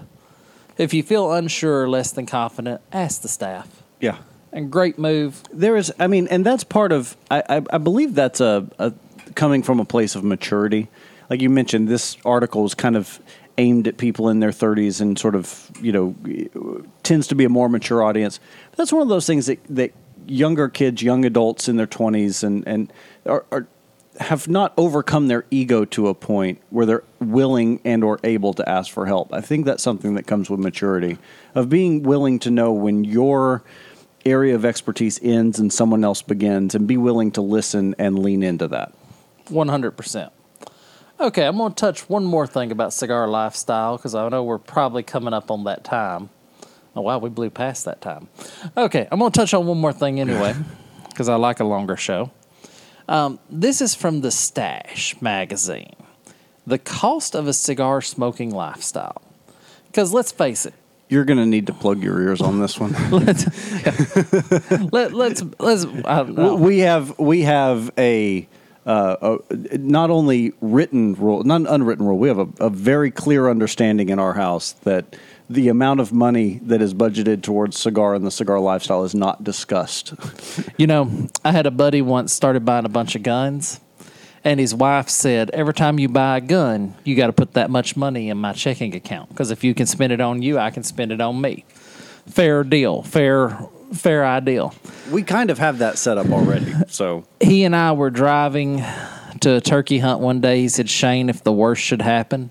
[0.76, 3.82] If you feel unsure or less than confident, ask the staff.
[4.00, 4.18] Yeah.
[4.52, 5.42] And great move.
[5.52, 7.16] There is, I mean, and that's part of.
[7.30, 8.92] I, I, I believe that's a, a
[9.34, 10.88] coming from a place of maturity.
[11.30, 13.20] Like you mentioned, this article is kind of
[13.58, 17.48] aimed at people in their 30s and sort of, you know, tends to be a
[17.48, 18.38] more mature audience.
[18.70, 19.92] But That's one of those things that that
[20.26, 22.92] younger kids, young adults in their 20s, and and
[23.26, 23.66] are, are
[24.20, 28.68] have not overcome their ego to a point where they're willing and or able to
[28.68, 29.32] ask for help.
[29.32, 31.18] I think that's something that comes with maturity
[31.54, 33.62] of being willing to know when your
[34.26, 38.42] area of expertise ends and someone else begins and be willing to listen and lean
[38.42, 38.92] into that.
[39.48, 40.30] 100%.
[41.20, 44.58] Okay, I'm going to touch one more thing about cigar lifestyle because I know we're
[44.58, 46.30] probably coming up on that time.
[46.94, 48.28] Oh, wow, we blew past that time.
[48.76, 50.54] Okay, I'm going to touch on one more thing anyway
[51.10, 52.30] because I like a longer show.
[53.08, 55.96] Um, this is from the Stash magazine.
[56.66, 59.22] The cost of a cigar smoking lifestyle.
[59.86, 60.74] Because let's face it,
[61.08, 62.92] You're going to need to plug your ears on this one.
[63.10, 63.44] let's
[64.92, 66.54] let, let's let's I don't know.
[66.56, 68.46] we have we have a,
[68.88, 69.36] uh,
[69.72, 72.18] not only written rule, not an unwritten rule.
[72.18, 75.14] We have a, a very clear understanding in our house that
[75.50, 79.44] the amount of money that is budgeted towards cigar and the cigar lifestyle is not
[79.44, 80.14] discussed.
[80.78, 83.80] You know, I had a buddy once started buying a bunch of guns,
[84.42, 87.68] and his wife said, "Every time you buy a gun, you got to put that
[87.68, 90.70] much money in my checking account because if you can spend it on you, I
[90.70, 91.66] can spend it on me.
[92.26, 93.58] Fair deal, fair
[93.92, 94.74] fair ideal."
[95.10, 96.72] we kind of have that set up already.
[96.88, 98.84] So He and I were driving
[99.40, 100.60] to a turkey hunt one day.
[100.60, 102.50] He said, "Shane, if the worst should happen."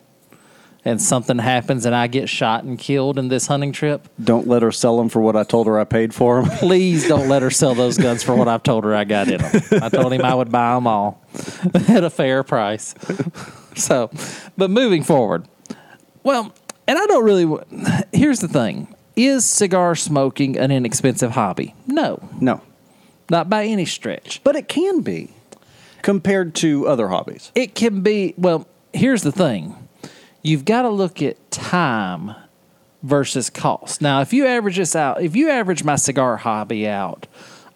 [0.85, 4.07] And something happens, and I get shot and killed in this hunting trip.
[4.23, 6.49] don't let her sell them for what I told her I paid for them.
[6.59, 9.41] Please don't let her sell those guns for what I've told her I got in
[9.41, 9.61] them.
[9.83, 11.21] I told him I would buy them all
[11.89, 12.95] at a fair price.
[13.75, 14.09] So,
[14.57, 15.47] but moving forward,
[16.23, 16.51] well,
[16.87, 17.61] and I don't really.
[18.11, 18.87] Here's the thing:
[19.17, 21.75] is cigar smoking an inexpensive hobby?
[21.87, 22.61] No, no,
[23.29, 24.41] not by any stretch.
[24.43, 25.31] but it can be
[26.03, 27.51] compared to other hobbies.
[27.55, 28.33] It can be.
[28.37, 29.75] Well, here's the thing:
[30.43, 32.35] you've got to look at time
[33.03, 34.01] versus cost.
[34.01, 37.27] Now, if you average this out, if you average my cigar hobby out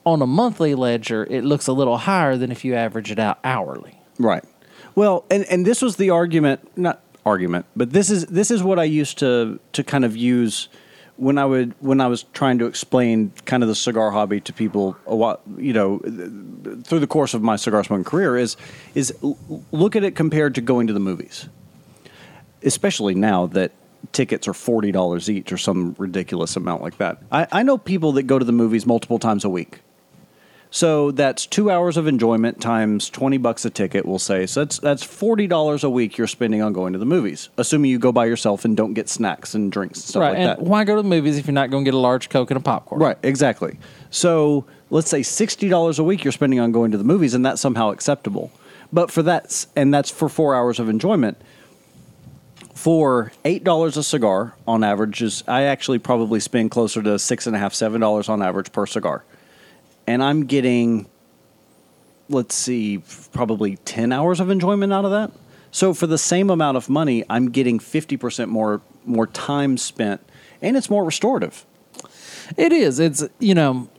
[0.05, 3.39] on a monthly ledger, it looks a little higher than if you average it out
[3.43, 3.99] hourly.
[4.19, 4.43] Right.
[4.95, 8.77] Well, and and this was the argument, not argument, but this is this is what
[8.77, 10.67] I used to to kind of use
[11.21, 14.51] when I would when I was trying to explain kind of the cigar hobby to
[14.51, 15.99] people a while, you know,
[16.83, 18.57] through the course of my cigar smoking career is
[18.95, 19.13] is
[19.71, 21.47] look at it compared to going to the movies.
[22.63, 23.71] Especially now that
[24.13, 27.21] tickets are forty dollars each or some ridiculous amount like that.
[27.31, 29.81] I, I know people that go to the movies multiple times a week.
[30.73, 34.05] So that's two hours of enjoyment times twenty bucks a ticket.
[34.05, 34.61] We'll say so.
[34.61, 37.99] That's that's forty dollars a week you're spending on going to the movies, assuming you
[37.99, 40.29] go by yourself and don't get snacks and drinks and stuff right.
[40.29, 40.61] like and that.
[40.61, 42.57] why go to the movies if you're not going to get a large Coke and
[42.57, 43.01] a popcorn?
[43.01, 43.79] Right, exactly.
[44.11, 47.45] So let's say sixty dollars a week you're spending on going to the movies, and
[47.45, 48.49] that's somehow acceptable.
[48.93, 51.37] But for that, and that's for four hours of enjoyment.
[52.75, 57.45] For eight dollars a cigar on average is I actually probably spend closer to six
[57.45, 59.23] and a half, seven dollars on average per cigar,
[60.11, 61.07] and I'm getting,
[62.27, 65.31] let's see, probably ten hours of enjoyment out of that.
[65.71, 70.19] So for the same amount of money, I'm getting fifty percent more more time spent,
[70.61, 71.65] and it's more restorative.
[72.57, 72.99] It is.
[72.99, 73.89] It's you know,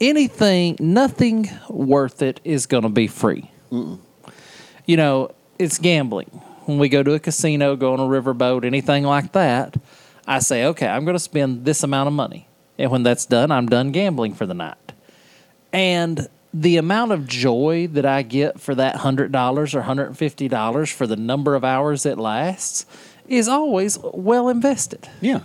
[0.00, 3.52] anything, nothing worth it is going to be free.
[3.70, 6.26] You know, it's gambling.
[6.64, 9.76] When we go to a casino, go on a riverboat, anything like that,
[10.26, 13.52] I say, okay, I'm going to spend this amount of money, and when that's done,
[13.52, 14.89] I'm done gambling for the night.
[15.72, 20.18] And the amount of joy that I get for that hundred dollars or hundred and
[20.18, 22.86] fifty dollars for the number of hours it lasts
[23.28, 25.08] is always well invested.
[25.20, 25.40] Yeah.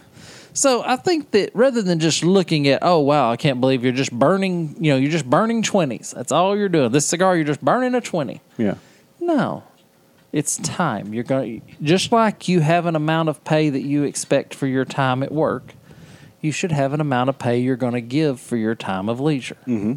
[0.53, 3.93] So I think that rather than just looking at, oh wow, I can't believe you're
[3.93, 6.13] just burning, you know, you're just burning twenties.
[6.15, 6.91] That's all you're doing.
[6.91, 8.41] This cigar, you're just burning a twenty.
[8.57, 8.75] Yeah.
[9.19, 9.63] No,
[10.31, 11.13] it's time.
[11.13, 14.65] You're going to just like you have an amount of pay that you expect for
[14.65, 15.73] your time at work.
[16.45, 19.19] You should have an amount of pay you're going to give for your time of
[19.19, 19.57] leisure.
[19.67, 19.93] Mm-hmm.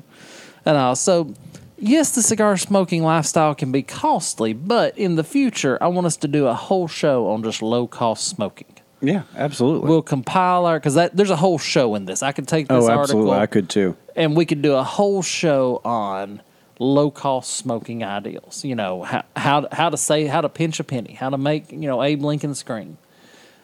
[0.65, 1.35] And also,
[1.79, 6.17] yes, the cigar smoking lifestyle can be costly, but in the future, I want us
[6.19, 8.67] to do a whole show on just low cost smoking.
[9.01, 9.89] Yeah, absolutely.
[9.89, 12.23] We'll compile our because there's a whole show in this.
[12.23, 13.39] I could take this oh, article absolutely.
[13.39, 13.97] I could too.
[14.17, 16.43] and we could do a whole show on
[16.81, 18.65] low cost smoking ideals.
[18.65, 21.71] You know how how how to say how to pinch a penny, how to make
[21.71, 22.99] you know Abe Lincoln scream.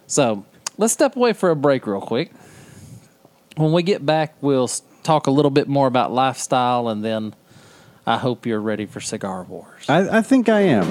[0.06, 0.44] So
[0.78, 2.30] let's step away for a break real quick.
[3.56, 4.68] When we get back, we'll
[5.04, 7.34] talk a little bit more about lifestyle, and then
[8.04, 9.88] I hope you're ready for cigar wars.
[9.88, 10.84] I, I think I am.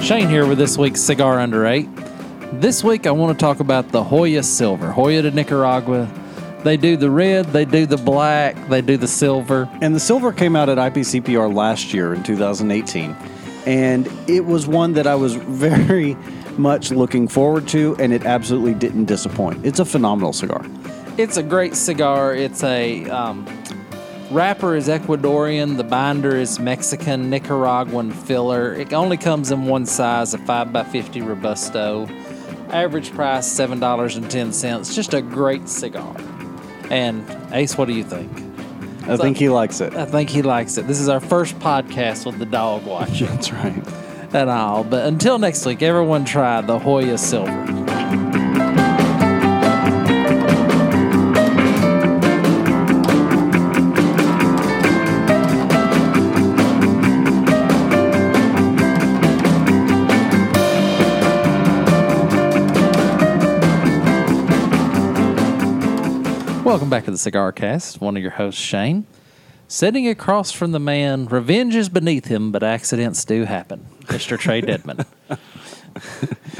[0.00, 1.88] Shane here with this week's Cigar Under 8.
[2.60, 4.92] This week I want to talk about the Joya Silver.
[4.92, 6.08] Joya de Nicaragua.
[6.64, 9.68] They do the red, they do the black, they do the silver.
[9.80, 13.16] And the silver came out at IPCPR last year in 2018.
[13.66, 16.16] And it was one that I was very
[16.56, 19.64] much looking forward to, and it absolutely didn't disappoint.
[19.66, 20.64] It's a phenomenal cigar.
[21.18, 22.34] It's a great cigar.
[22.34, 23.44] It's a um,
[24.30, 28.74] wrapper is Ecuadorian, the binder is Mexican, Nicaraguan filler.
[28.74, 32.08] It only comes in one size, a 5x50 Robusto.
[32.70, 34.94] Average price seven dollars and ten cents.
[34.94, 36.16] Just a great cigar.
[36.92, 38.30] And Ace, what do you think?
[39.08, 39.94] I think he likes it.
[39.94, 40.86] I think he likes it.
[40.86, 43.82] This is our first podcast with the dog watching That's right.
[44.34, 44.84] and all.
[44.84, 48.41] But until next week, everyone try the Joya Silver.
[66.72, 68.00] Welcome back to the Cigar Cast.
[68.00, 69.06] One of your hosts, Shane.
[69.68, 73.84] Sitting across from the man, revenge is beneath him, but accidents do happen.
[74.04, 74.38] Mr.
[74.38, 75.04] Trae Dedman.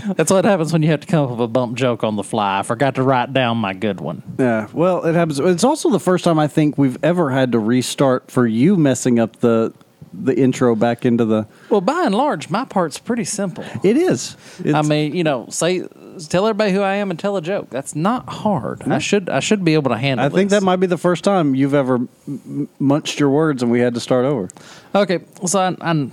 [0.16, 2.22] That's what happens when you have to come up with a bump joke on the
[2.22, 2.58] fly.
[2.58, 4.22] I forgot to write down my good one.
[4.38, 4.68] Yeah.
[4.74, 5.40] Well, it happens.
[5.40, 9.18] It's also the first time I think we've ever had to restart for you messing
[9.18, 9.72] up the
[10.12, 11.46] the intro back into the.
[11.70, 13.64] Well, by and large, my part's pretty simple.
[13.82, 14.36] It is.
[14.64, 15.86] It's, I mean, you know, say
[16.28, 17.70] tell everybody who I am and tell a joke.
[17.70, 18.82] That's not hard.
[18.82, 20.24] I should I should be able to handle.
[20.24, 20.60] I think this.
[20.60, 21.96] that might be the first time you've ever
[22.26, 24.48] m- munched your words and we had to start over.
[24.94, 26.12] Okay, so I, I'm,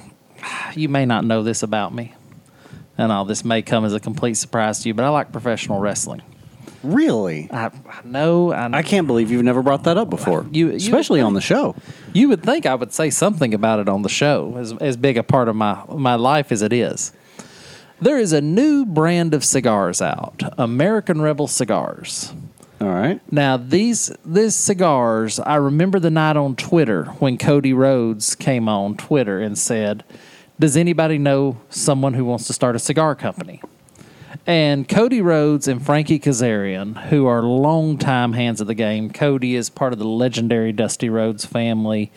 [0.75, 2.13] you may not know this about me,
[2.97, 5.79] and all this may come as a complete surprise to you, but I like professional
[5.79, 6.21] wrestling.
[6.83, 7.49] Really?
[7.51, 8.51] I, I know.
[8.53, 10.45] I, I can't believe you've never brought that up before.
[10.51, 11.75] You- you- especially on the show.
[12.13, 15.17] You would think I would say something about it on the show, as as big
[15.17, 17.11] a part of my my life as it is.
[18.01, 22.31] There is a new brand of cigars out, American Rebel cigars.
[22.79, 23.19] All right.
[23.29, 28.95] Now these these cigars, I remember the night on Twitter when Cody Rhodes came on
[28.95, 30.05] Twitter and said,
[30.57, 33.61] "Does anybody know someone who wants to start a cigar company?"
[34.45, 39.11] And Cody Rhodes and Frankie Kazarian, who are longtime hands of the game.
[39.11, 42.11] Cody is part of the legendary Dusty Rhodes family.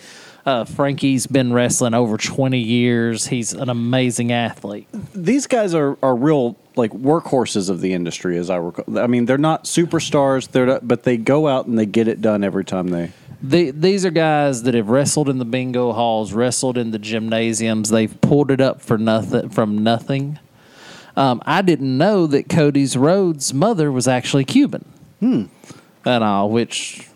[0.44, 3.26] Uh, Frankie's been wrestling over 20 years.
[3.26, 4.88] He's an amazing athlete.
[5.14, 8.98] These guys are, are real like workhorses of the industry, as I recall.
[8.98, 12.20] I mean, they're not superstars, they're not, but they go out and they get it
[12.20, 13.12] done every time they.
[13.40, 17.90] The, these are guys that have wrestled in the bingo halls, wrestled in the gymnasiums.
[17.90, 20.38] They've pulled it up for nothing from nothing.
[21.16, 24.84] Um, I didn't know that Cody's Rhodes' mother was actually Cuban,
[25.20, 25.44] hmm.
[26.06, 27.08] and all, which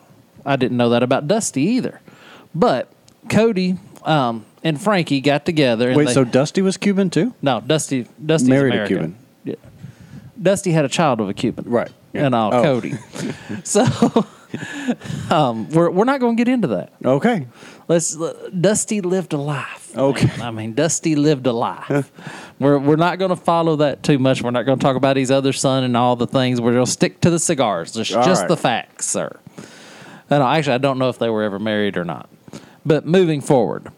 [0.45, 2.01] I didn't know that about Dusty either.
[2.55, 2.93] But
[3.31, 5.89] Cody um, and Frankie got together.
[5.89, 7.35] And Wait, they- so Dusty was Cuban too?
[7.43, 9.17] no, Dusty Dusty Married a Cuban.
[9.45, 9.55] Yeah.
[10.41, 11.91] Dusty had a child of a Cuban, Right.
[12.13, 12.27] Yeah.
[12.27, 12.63] And all, Oh.
[12.63, 12.95] Cody.
[13.65, 13.85] so
[15.31, 16.93] um, we're we're not going to get into that.
[17.05, 17.47] Okay.
[17.89, 18.17] Let's
[18.49, 19.97] Dusty lived a life.
[19.97, 20.43] Okay.
[20.43, 22.11] I mean, Dusty lived a life.
[22.59, 24.43] we're we're not going to follow that too much.
[24.43, 26.61] We're not going to talk about his other son and all the things.
[26.61, 27.93] We're going to stick to the cigars.
[27.93, 28.49] Just just right.
[28.49, 29.39] the facts, sir.
[30.29, 32.29] And actually, I don't know if they were ever married or not.
[32.85, 33.91] But moving forward,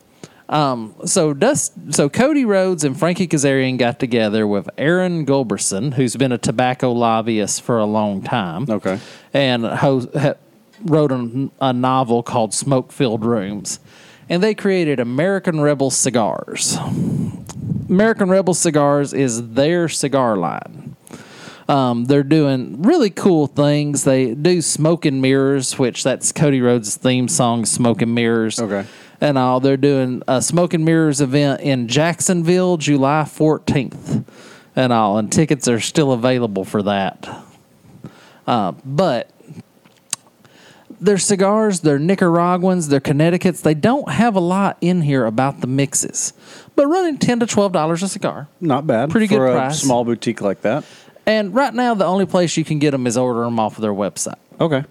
[0.48, 6.16] um, so Dust, so Cody Rhodes and Frankie Kazarian got together with Aaron Gulberson, who's
[6.16, 8.66] been a tobacco lobbyist for a long time.
[8.68, 8.98] Okay.
[9.34, 10.36] and ho-
[10.84, 13.80] wrote a, a novel called Smoke Filled Rooms,
[14.28, 16.76] and they created American Rebel Cigars.
[17.88, 20.96] American Rebel Cigars is their cigar line.
[21.68, 24.04] Um, they're doing really cool things.
[24.04, 28.58] They do Smoke and Mirrors, which that's Cody Rhodes' theme song, Smoke and Mirrors.
[28.58, 28.86] Okay.
[29.20, 34.24] And all they're doing a Smoke and Mirrors event in Jacksonville, July 14th.
[34.76, 37.28] And all, and tickets are still available for that.
[38.46, 39.30] Uh, but
[41.00, 43.60] their cigars, they're Nicaraguans, they're Connecticut's.
[43.60, 46.32] They don't have a lot in here about the mixes,
[46.76, 48.48] but running ten to twelve dollars a cigar.
[48.60, 49.10] Not bad.
[49.10, 49.80] Pretty for good a price.
[49.80, 50.84] small boutique like that.
[51.26, 53.82] And right now, the only place you can get them is order them off of
[53.82, 54.84] their website Okay.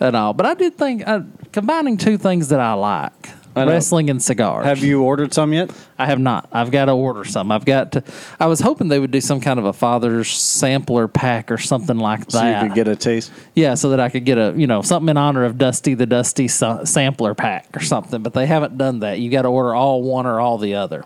[0.00, 0.32] and all.
[0.32, 1.20] But I did think uh,
[1.52, 3.30] combining two things that I like.
[3.56, 4.64] Wrestling and cigars.
[4.66, 5.70] Have you ordered some yet?
[5.98, 6.48] I have not.
[6.52, 7.50] I've got to order some.
[7.50, 8.04] I've got to.
[8.38, 11.96] I was hoping they would do some kind of a father's sampler pack or something
[11.98, 12.62] like So that.
[12.62, 13.32] you could get a taste.
[13.54, 16.06] Yeah, so that I could get a you know something in honor of Dusty the
[16.06, 18.22] Dusty sa- sampler pack or something.
[18.22, 19.18] But they haven't done that.
[19.20, 21.04] You got to order all one or all the other.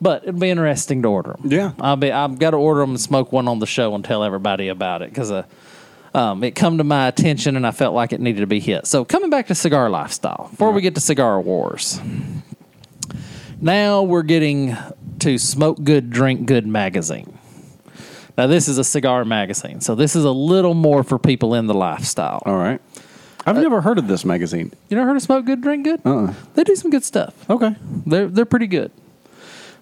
[0.00, 1.50] But it'd be interesting to order them.
[1.50, 1.72] Yeah.
[1.80, 2.12] I'll be.
[2.12, 5.02] I've got to order them and smoke one on the show and tell everybody about
[5.02, 5.42] it because uh,
[6.14, 8.86] um, it come to my attention and I felt like it needed to be hit.
[8.86, 12.00] So coming back to cigar lifestyle before we get to cigar wars.
[13.60, 14.76] Now we're getting
[15.20, 17.36] to Smoke Good, Drink Good magazine.
[18.36, 21.66] Now this is a cigar magazine, so this is a little more for people in
[21.66, 22.40] the lifestyle.
[22.46, 22.80] All right.
[23.44, 24.72] I've Uh, never heard of this magazine.
[24.88, 26.00] You never heard of Smoke Good, Drink Good?
[26.04, 26.34] Uh-uh.
[26.54, 27.34] They do some good stuff.
[27.50, 27.74] Okay.
[28.06, 28.92] They're they're pretty good.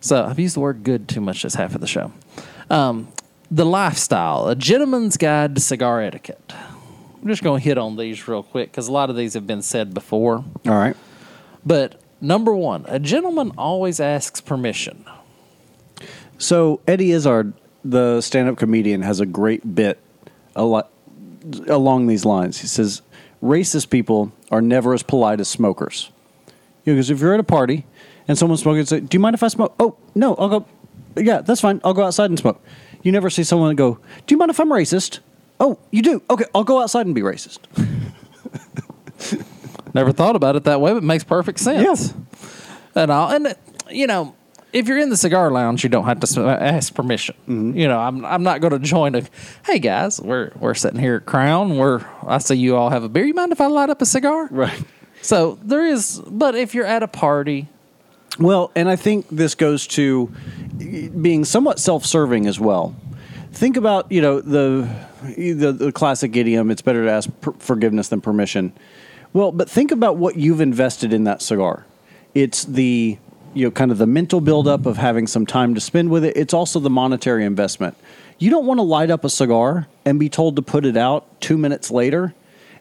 [0.00, 2.12] So I've used the word good too much this half of the show.
[2.70, 3.08] Um,
[3.50, 6.52] the lifestyle, a gentleman's guide to cigar etiquette.
[6.52, 9.46] I'm just going to hit on these real quick because a lot of these have
[9.46, 10.44] been said before.
[10.66, 10.96] All right.
[11.64, 15.04] But number one, a gentleman always asks permission.
[16.38, 17.54] So Eddie Izzard
[17.90, 19.98] the stand-up comedian, has a great bit
[20.54, 20.90] a lot
[21.68, 22.60] along these lines.
[22.60, 23.02] He says,
[23.42, 26.10] "Racist people are never as polite as smokers."
[26.84, 27.86] Because if you're at a party
[28.28, 30.64] and someone's smoking, say, "Do you mind if I smoke?" Oh, no, I'll go.
[31.16, 31.80] Yeah, that's fine.
[31.84, 32.60] I'll go outside and smoke.
[33.06, 35.20] You never see someone go, "Do you mind if I'm racist?"
[35.60, 36.22] Oh, you do.
[36.28, 37.60] Okay, I'll go outside and be racist.
[39.94, 42.14] Never thought about it that way, but it makes perfect sense.
[42.96, 43.54] And all, and
[43.88, 44.34] you know,
[44.72, 47.36] if you're in the cigar lounge, you don't have to ask permission.
[47.42, 47.78] Mm-hmm.
[47.78, 49.22] You know, I'm I'm not going to join a.
[49.64, 51.76] Hey guys, we're we're sitting here at Crown.
[51.76, 53.24] We're I see you all have a beer.
[53.24, 54.48] You mind if I light up a cigar?
[54.50, 54.82] Right.
[55.22, 57.68] So there is, but if you're at a party,
[58.38, 60.26] Well, and I think this goes to
[60.76, 62.94] being somewhat self-serving as well.
[63.52, 64.88] Think about you know the
[65.36, 68.72] the, the classic idiom: "It's better to ask per- forgiveness than permission."
[69.32, 71.86] Well, but think about what you've invested in that cigar.
[72.34, 73.18] It's the
[73.54, 76.36] you know kind of the mental buildup of having some time to spend with it.
[76.36, 77.96] It's also the monetary investment.
[78.38, 81.40] You don't want to light up a cigar and be told to put it out
[81.40, 82.34] two minutes later,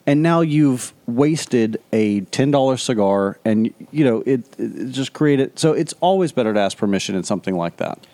[0.08, 5.58] and now you've wasted a ten dollar cigar, and you know it, it just created.
[5.58, 8.06] So it's always better to ask permission in something like that.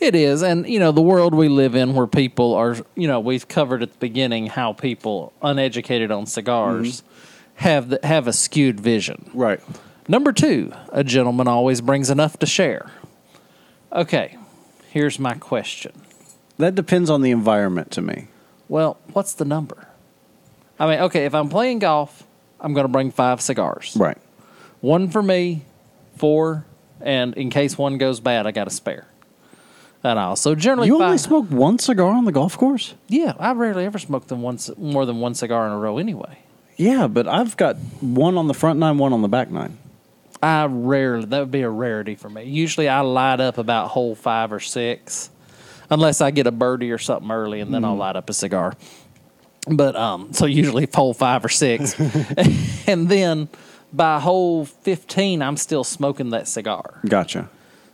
[0.00, 3.18] It is, and you know the world we live in, where people are, you know,
[3.18, 7.64] we've covered at the beginning how people uneducated on cigars mm-hmm.
[7.64, 9.30] have the, have a skewed vision.
[9.34, 9.60] Right.
[10.06, 12.90] Number two, a gentleman always brings enough to share.
[13.92, 14.36] Okay,
[14.90, 15.92] here's my question.
[16.58, 18.28] That depends on the environment to me.
[18.68, 19.87] Well, what's the number?
[20.78, 22.24] I mean, okay, if I'm playing golf,
[22.60, 23.96] I'm going to bring five cigars.
[23.98, 24.18] Right.
[24.80, 25.62] One for me,
[26.16, 26.64] four,
[27.00, 29.06] and in case one goes bad, I got a spare.
[30.04, 32.94] And I also generally You only five- smoke one cigar on the golf course?
[33.08, 36.38] Yeah, I rarely ever smoke them once more than one cigar in a row anyway.
[36.76, 39.76] Yeah, but I've got one on the front nine, one on the back nine.
[40.40, 42.44] I rarely that would be a rarity for me.
[42.44, 45.30] Usually I light up about hole five or six,
[45.90, 47.98] unless I get a birdie or something early, and then I'll mm.
[47.98, 48.74] light up a cigar.
[49.70, 51.98] But um, so usually hole five or six,
[52.86, 53.48] and then
[53.92, 57.00] by hole fifteen, I'm still smoking that cigar.
[57.06, 57.48] Gotcha.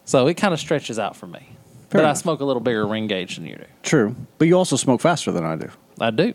[0.04, 1.48] So it kind of stretches out for me.
[1.90, 3.64] Fair but I smoke a little bigger ring gauge than you do.
[3.82, 4.16] True.
[4.38, 5.70] But you also smoke faster than I do.
[6.00, 6.34] I do.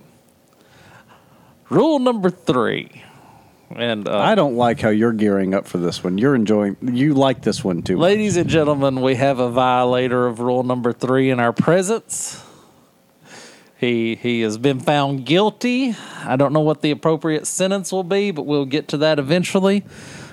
[1.69, 3.03] Rule number three,
[3.75, 6.17] and uh, I don't like how you're gearing up for this one.
[6.17, 6.77] You're enjoying.
[6.81, 7.97] You like this one too.
[7.97, 12.43] Ladies and gentlemen, we have a violator of rule number three in our presence.
[13.79, 15.95] He he has been found guilty.
[16.25, 19.85] I don't know what the appropriate sentence will be, but we'll get to that eventually.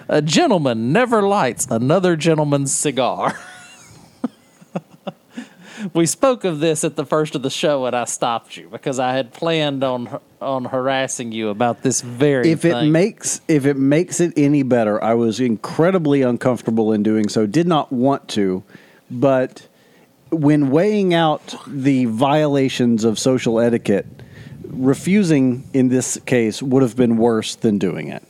[0.09, 3.39] A gentleman never lights another gentleman's cigar.
[5.95, 8.99] we spoke of this at the first of the show, and I stopped you because
[8.99, 12.51] I had planned on on harassing you about this very.
[12.51, 17.29] if it makes if it makes it any better, I was incredibly uncomfortable in doing
[17.29, 17.47] so.
[17.47, 18.65] Did not want to,
[19.09, 19.69] but
[20.31, 24.07] when weighing out the violations of social etiquette,
[24.65, 28.23] refusing in this case would have been worse than doing it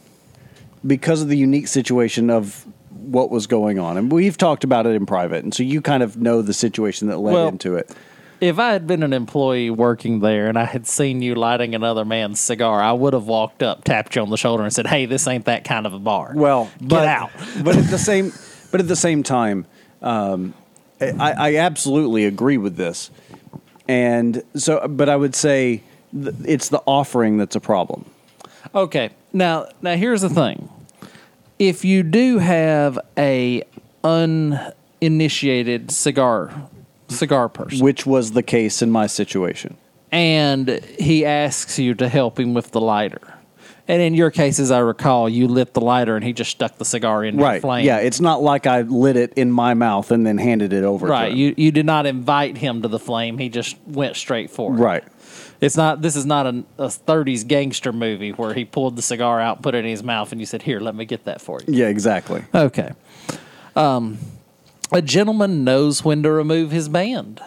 [0.87, 3.97] because of the unique situation of what was going on.
[3.97, 7.09] And we've talked about it in private, and so you kind of know the situation
[7.09, 7.91] that led Well, into it.
[8.39, 12.05] If I had been an employee working there and I had seen you lighting another
[12.05, 15.07] man's cigar, I would have walked up, tapped you on the shoulder, and said, "Hey,
[15.07, 17.31] this ain't that kind of a bar." Well, get but, out.
[17.65, 18.33] but at the same,
[18.71, 19.65] but at the same time,
[20.03, 20.53] um,
[21.01, 23.11] I, I absolutely agree with this,
[23.89, 25.83] and so, but I would say
[26.13, 28.05] th- it's the offering that's a problem.
[28.75, 29.11] Okay.
[29.33, 30.69] Now, now here's the thing.
[31.59, 33.63] If you do have a
[34.05, 36.69] uninitiated cigar
[37.09, 39.77] cigar person which was the case in my situation.
[40.11, 43.35] and he asks you to help him with the lighter.
[43.89, 46.77] And in your case, as I recall, you lit the lighter and he just stuck
[46.77, 47.61] the cigar in Right.
[47.61, 47.85] flame.
[47.87, 51.07] Yeah, it's not like I lit it in my mouth and then handed it over.
[51.07, 51.27] Right.
[51.27, 51.39] To him.
[51.39, 53.39] You you did not invite him to the flame.
[53.39, 54.79] He just went straight for it.
[54.79, 55.05] right.
[55.61, 56.03] It's not.
[56.03, 59.75] This is not a, a '30s gangster movie where he pulled the cigar out, put
[59.75, 61.87] it in his mouth, and you said, "Here, let me get that for you." Yeah,
[61.89, 62.45] exactly.
[62.55, 62.91] Okay.
[63.75, 64.19] Um,
[64.93, 67.41] a gentleman knows when to remove his band.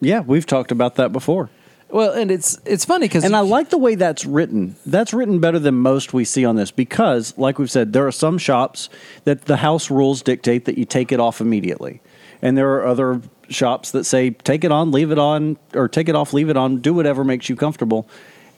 [0.00, 1.50] Yeah, we've talked about that before.
[1.90, 4.76] Well, and it's it's funny because And I like the way that's written.
[4.84, 8.12] That's written better than most we see on this because, like we've said, there are
[8.12, 8.90] some shops
[9.24, 12.00] that the house rules dictate that you take it off immediately.
[12.42, 16.10] And there are other shops that say take it on, leave it on, or take
[16.10, 18.06] it off, leave it on, do whatever makes you comfortable.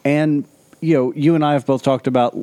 [0.04, 0.44] And
[0.80, 2.36] you know, you and I have both talked about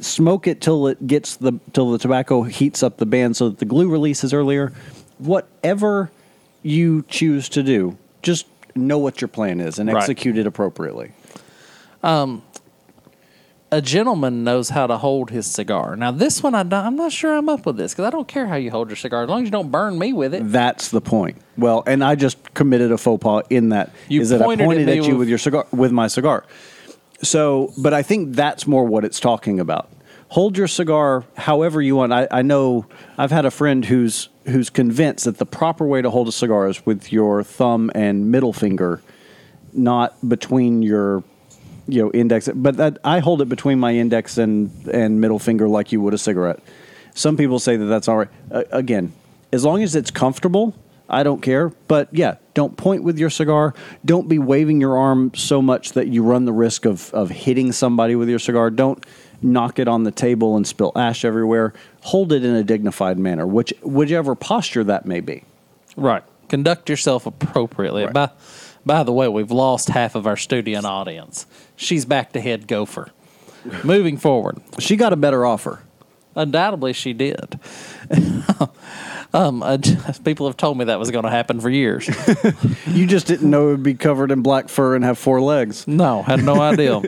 [0.00, 3.58] smoke it till it gets the till the tobacco heats up the band so that
[3.58, 4.72] the glue releases earlier.
[5.18, 6.10] Whatever
[6.62, 9.96] you choose to do, just know what your plan is and Right.
[10.02, 11.12] execute it appropriately.
[12.02, 12.38] a
[13.72, 15.96] a gentleman knows how to hold his cigar.
[15.96, 18.28] Now, this one, I don't, I'm not sure I'm up with this because I don't
[18.28, 20.42] care how you hold your cigar as long as you don't burn me with it.
[20.52, 21.38] That's the point.
[21.58, 24.62] Well, and I just committed a faux pas in that You is that I pointed
[24.62, 26.44] at pointed at, you with- with your cigar with my cigar.
[27.22, 29.88] So, but I think that's more what it's talking about.
[30.28, 32.12] Hold your cigar however you want.
[32.12, 32.86] I, I know
[33.18, 36.68] I've had a friend who's who's convinced that the proper way to hold a cigar
[36.68, 39.02] is with your thumb and middle finger,
[39.72, 41.24] not between your
[41.86, 42.48] you know index.
[42.54, 46.14] But that I hold it between my index and and middle finger like you would
[46.14, 46.60] a cigarette.
[47.14, 48.28] Some people say that that's all right.
[48.50, 49.12] Uh, again,
[49.52, 50.74] as long as it's comfortable,
[51.08, 51.68] I don't care.
[51.88, 53.74] But yeah, don't point with your cigar.
[54.04, 57.72] Don't be waving your arm so much that you run the risk of, of hitting
[57.72, 58.70] somebody with your cigar.
[58.70, 59.04] Don't
[59.42, 61.74] knock it on the table and spill ash everywhere.
[62.02, 65.44] Hold it in a dignified manner, which whichever posture that may be.
[65.96, 66.22] Right.
[66.48, 68.04] Conduct yourself appropriately.
[68.04, 68.12] Right.
[68.12, 68.30] By,
[68.86, 71.46] by the way, we've lost half of our studio audience.
[71.76, 73.10] She's back to head gopher.
[73.84, 74.60] Moving forward.
[74.78, 75.82] She got a better offer.
[76.36, 77.58] Undoubtedly, she did.
[79.34, 79.76] um, uh,
[80.24, 82.08] people have told me that was going to happen for years.
[82.86, 85.88] You just didn't know it would be covered in black fur and have four legs.
[85.88, 87.02] No, had no idea.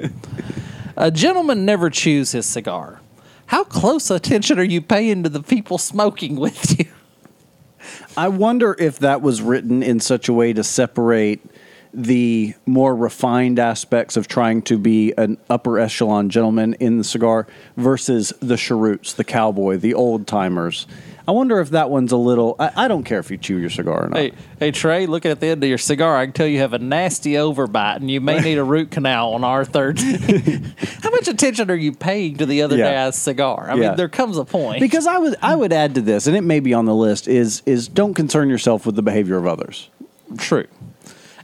[0.97, 3.01] a gentleman never chews his cigar.
[3.47, 6.87] How close attention are you paying to the people smoking with you?
[8.17, 11.41] I wonder if that was written in such a way to separate
[11.97, 17.47] the more refined aspects of trying to be an upper echelon gentleman in the cigar
[17.79, 20.87] versus the cheroots, the cowboy, the old timers.
[21.27, 22.55] I wonder if that one's a little.
[22.61, 24.19] I, I don't care if you chew your cigar or not.
[24.19, 26.75] Hey, hey Trae, looking at the end of your cigar, I can tell you have
[26.75, 29.99] a nasty overbite and you may need a root canal on our third.
[31.03, 32.93] How much attention are you paying to the other Yeah.
[33.07, 33.69] guy's cigar?
[33.71, 33.89] I Yeah.
[33.89, 34.81] mean, there comes a point.
[34.81, 37.27] Because I would I would add to this, and it may be on the list,
[37.27, 39.89] is is don't concern yourself with the behavior of others.
[40.39, 40.67] True.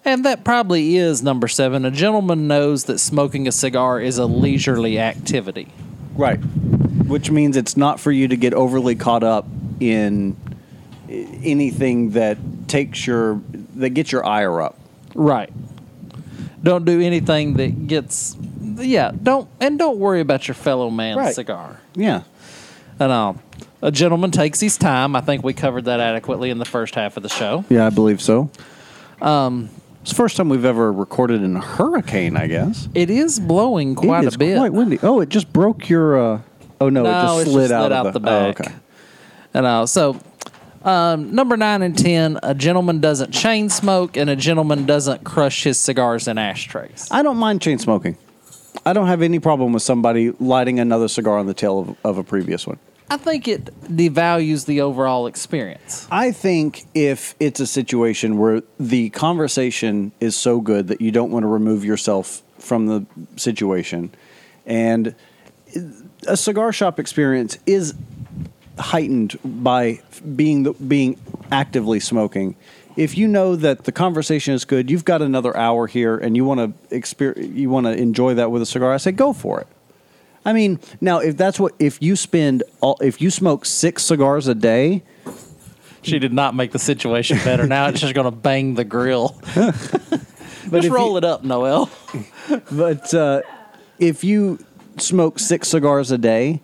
[0.05, 1.84] And that probably is number seven.
[1.84, 5.68] A gentleman knows that smoking a cigar is a leisurely activity.
[6.16, 6.38] Right.
[7.07, 9.46] Which means it's not for you to get overly caught up
[9.80, 10.36] in
[11.09, 12.38] anything that
[12.68, 13.40] takes your
[13.76, 14.76] that gets your ire up.
[15.14, 15.50] Right.
[16.62, 18.36] Don't do anything that gets.
[18.76, 21.34] Yeah, don't and don't worry about your fellow man's Right.
[21.34, 21.80] cigar.
[21.94, 22.22] Yeah.
[22.98, 23.40] And um,
[23.82, 25.16] a gentleman takes his time.
[25.16, 27.64] I think we covered that adequately in the first half of the show.
[27.68, 28.50] Yeah, I believe so.
[29.20, 29.68] Um,
[30.03, 32.36] it's the first time we've ever recorded in a hurricane.
[32.36, 34.59] I guess It is blowing quite a bit.
[34.59, 34.98] Quite windy.
[35.03, 36.18] Oh, it just broke your.
[36.34, 36.40] Uh,
[36.80, 37.11] oh no, it
[37.44, 38.61] just slid just out, of the, oh, back.
[38.61, 38.72] okay.
[39.55, 40.20] And uh, so,
[40.82, 45.62] um, number nine and ten, a gentleman doesn't chain smoke, and a gentleman doesn't crush
[45.62, 47.09] his cigars in ashtrays.
[47.11, 48.18] I don't mind chain smoking.
[48.84, 52.18] I don't have any problem with somebody lighting another cigar on the tail of, of
[52.18, 52.80] a previous one.
[53.13, 56.09] I think it devalues the overall experience.
[56.11, 61.31] I think if it's a situation where the conversation is so good that you don't
[61.31, 63.05] want to remove yourself from the
[63.37, 64.15] situation,
[64.65, 65.15] and
[66.27, 67.93] a cigar shop experience is
[68.79, 70.01] heightened by
[70.35, 72.57] being the, being actively smoking.
[72.97, 76.47] If you know that the conversation is good, you've got another hour here, and you
[76.47, 78.95] want to exper- you want to enjoy that with a cigar.
[78.95, 79.67] I say go for it.
[80.45, 84.49] I mean, now if that's what if you spend all if you smoke six cigars
[84.49, 85.03] a day,
[86.03, 87.66] She did not make the situation better.
[87.66, 89.40] Now it's just going to bang the grill.
[90.70, 91.90] But just roll you- it up, Noel.
[92.70, 93.43] But uh,
[93.99, 94.59] if you
[94.97, 96.61] smoke six cigars a day,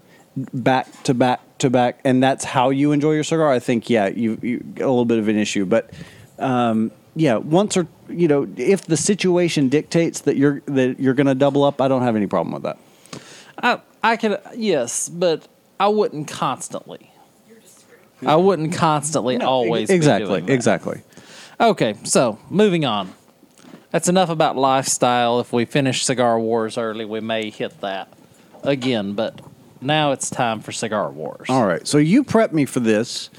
[0.54, 4.06] back to back to back, and that's how you enjoy your cigar, I think yeah,
[4.08, 5.66] you you get a little bit of an issue.
[5.66, 5.90] But
[6.38, 11.26] um, yeah, once or you know, if the situation dictates that you're that you're going
[11.26, 12.78] to double up, I don't have any problem with that.
[13.62, 15.46] I I could yes, but
[15.78, 17.12] I wouldn't constantly.
[18.26, 20.52] I wouldn't constantly always be exactly doing that.
[20.52, 21.02] exactly.
[21.60, 23.12] Okay, so moving on.
[23.90, 25.40] That's enough about lifestyle.
[25.40, 28.12] If we finish Cigar Wars early, we may hit that
[28.64, 29.40] again, but
[29.80, 31.48] now it's time for Cigar Wars.
[31.48, 33.30] All right, so you prep me for this.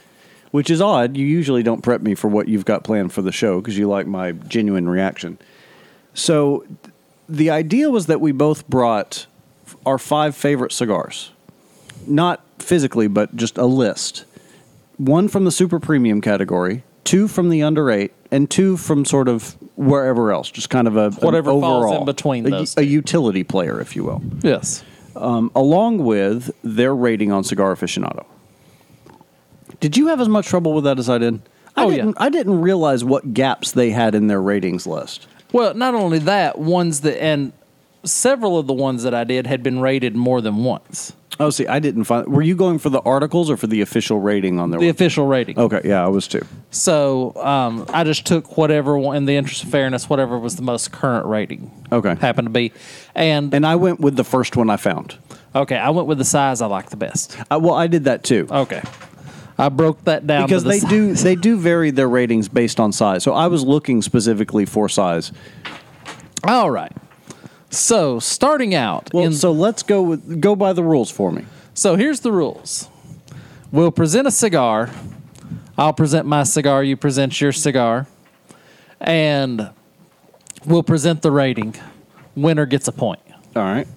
[0.52, 1.16] Which is odd.
[1.16, 3.88] You usually don't prep me for what you've got planned for the show because you
[3.88, 5.38] like my genuine reaction.
[6.16, 6.96] So, th-
[7.28, 9.28] the idea was that we both brought
[9.86, 11.32] our five favorite cigars,
[12.08, 14.26] not physically, but just a list.
[14.98, 19.28] One from the super premium category, two from the under eight, and two from sort
[19.28, 22.88] of wherever else, just kind of a Whatever falls in between a, those a two.
[22.88, 24.84] utility player, if you will, Yes.
[25.16, 28.26] um, along with their rating on Cigar Aficionado.
[29.80, 31.42] Did you have as much trouble with that as I did?
[31.78, 31.96] I Oh, yeah.
[31.98, 35.28] didn't, I didn't realize what gaps they had in their ratings list.
[35.54, 37.54] Well, not only that, ones that and
[38.04, 41.14] several of the ones that I did had been rated more than once.
[41.42, 42.28] Oh, see, I didn't find.
[42.28, 44.80] Were you going for the articles or for the official rating on their?
[44.80, 44.90] The website?
[44.90, 45.58] official rating.
[45.58, 46.46] Okay, yeah, I was too.
[46.70, 50.92] So um, I just took whatever, in the interest of fairness, whatever was the most
[50.92, 51.72] current rating.
[51.94, 52.16] Okay.
[52.16, 52.74] Happened to be,
[53.16, 55.16] and, And I went with the first one I found.
[55.56, 57.38] okay, I went with the size I like the best.
[57.50, 58.46] I, well, I did that too.
[58.52, 58.82] Okay,
[59.58, 62.82] I broke that down because the they si- do they do vary their ratings based
[62.82, 63.24] on size.
[63.24, 65.32] So I was looking specifically for size.
[66.44, 66.92] All right.
[67.70, 71.46] So starting out, Well, in, so let's go with go by the rules for me.
[71.74, 72.90] So here's the rules.
[73.72, 74.90] We'll present a cigar.
[75.78, 76.84] I'll present my cigar.
[76.84, 78.08] You present your cigar.
[79.00, 79.70] And
[80.66, 81.76] we'll present the rating.
[82.36, 83.22] Winner gets a point.
[83.56, 83.88] All right.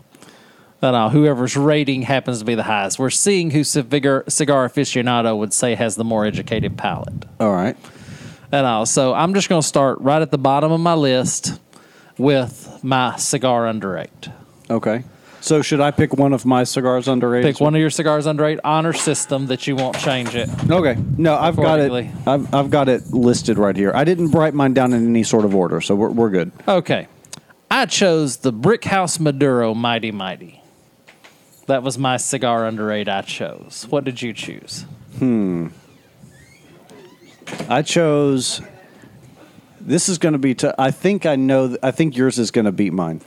[0.83, 2.99] And uh, whoever's rating happens to be the highest.
[2.99, 7.25] We're seeing who cigar, cigar aficionado would say has the more educated palate.
[7.41, 7.77] All right.
[8.51, 11.59] And uh, so I'm just going to start right at the bottom of my list
[12.19, 14.29] with my cigar under eight.
[14.71, 15.05] Okay.
[15.41, 17.43] So should I pick one of my cigars under eight?
[17.43, 18.61] Pick one of your cigars under eight.
[18.63, 20.49] Honor system that you won't change it.
[20.71, 20.97] Okay.
[21.19, 21.91] No, I've got it.
[22.27, 23.91] I've, I've got it listed right here.
[23.93, 26.53] I didn't write mine down in any sort of order, so we're, we're good.
[26.69, 27.09] Okay.
[27.71, 30.63] I chose the Brick House Maduro Mighty Mighty.
[31.67, 33.87] That was my cigar under eight I chose.
[33.91, 34.85] What did you choose?
[35.19, 35.69] Hmm.
[37.69, 38.61] I chose.
[39.85, 40.55] This is going to be.
[40.55, 41.69] T- I think I know.
[41.69, 43.21] th- I think yours is going to beat mine.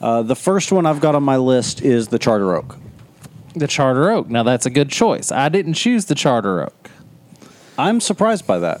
[0.00, 2.76] Uh, the first one I've got on my list is the Charter Oak.
[3.54, 4.28] The Charter Oak.
[4.28, 5.32] Now that's a good choice.
[5.32, 6.90] I didn't choose the Charter Oak.
[7.78, 8.80] I'm surprised by that,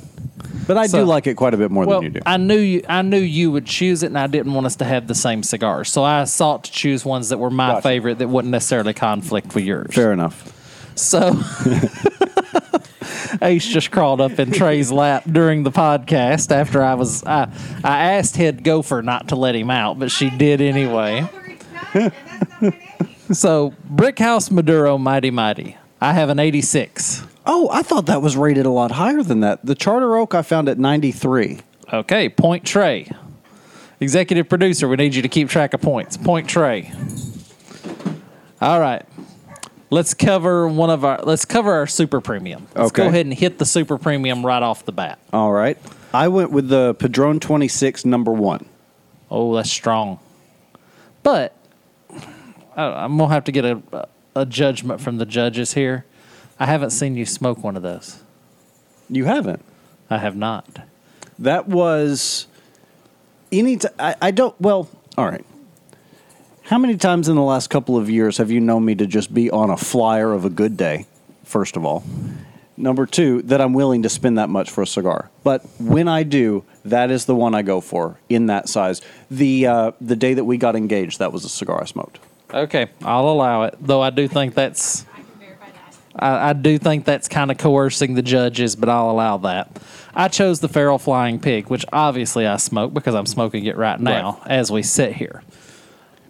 [0.66, 2.20] but I So- do like it quite a bit more Well, than you do.
[2.26, 2.82] I knew you.
[2.88, 5.42] I knew you would choose it, and I didn't want us to have the same
[5.42, 5.90] cigars.
[5.90, 7.82] So I sought to choose ones that were my Gotcha.
[7.82, 9.94] favorite that wouldn't necessarily conflict with yours.
[9.94, 10.52] Fair enough.
[10.96, 11.38] So
[13.42, 17.50] Ace just crawled up in Trae's lap during the podcast after I was I
[17.84, 21.28] I asked head gopher not to let him out, but she did anyway.
[23.32, 25.76] So Brick House Maduro Mighty Mighty.
[26.00, 27.24] I have an 86.
[27.44, 29.64] Oh, I thought that was rated a lot higher than that.
[29.64, 31.60] The Charter Oak I found at 93.
[31.92, 33.16] Okay, point Trae.
[33.98, 36.16] Executive producer, we need you to keep track of points.
[36.16, 36.92] Point Trey.
[38.60, 39.04] All right.
[39.88, 42.66] Let's cover one of our let's cover our super premium.
[42.74, 45.18] Let's go ahead and hit the super premium right off the bat.
[45.32, 45.78] All right.
[46.12, 48.66] I went with the Padron 26 number one.
[49.30, 50.18] Oh, that's strong.
[51.22, 51.54] But
[52.76, 56.04] I, I'm gonna have to get a a judgment from the judges here.
[56.58, 58.22] I haven't seen you smoke one of those.
[59.08, 59.64] You haven't.
[60.10, 60.66] I have not.
[61.38, 62.46] That was
[63.52, 63.76] any.
[63.76, 64.58] T- I, I don't.
[64.60, 65.44] Well, all right.
[66.66, 69.32] How many times in the last couple of years have you known me to just
[69.32, 71.06] be on a flyer of a good day?
[71.44, 72.02] First of all,
[72.76, 75.30] number two, that I'm willing to spend that much for a cigar.
[75.44, 79.00] But when I do, that is the one I go for in that size.
[79.30, 82.18] The uh, the day that we got engaged, that was a cigar I smoked.
[82.52, 83.76] Okay, I'll allow it.
[83.80, 85.06] Though I do think that's
[86.16, 89.80] I, I do think that's kind of coercing the judges, but I'll allow that.
[90.16, 94.00] I chose the feral flying pig, which obviously I smoke because I'm smoking it right
[94.00, 95.44] now as we sit here.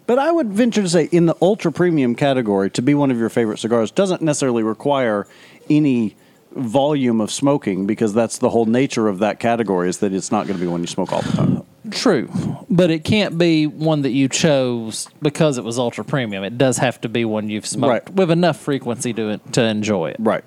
[0.07, 3.17] But I would venture to say, in the ultra premium category, to be one of
[3.19, 5.27] your favorite cigars doesn't necessarily require
[5.69, 6.15] any
[6.55, 10.47] volume of smoking because that's the whole nature of that category is that it's not
[10.47, 11.61] going to be one you smoke all the time.
[11.91, 12.29] True,
[12.69, 16.43] but it can't be one that you chose because it was ultra premium.
[16.43, 18.09] It does have to be one you've smoked Right.
[18.15, 20.17] with enough frequency to to enjoy it.
[20.19, 20.43] Right.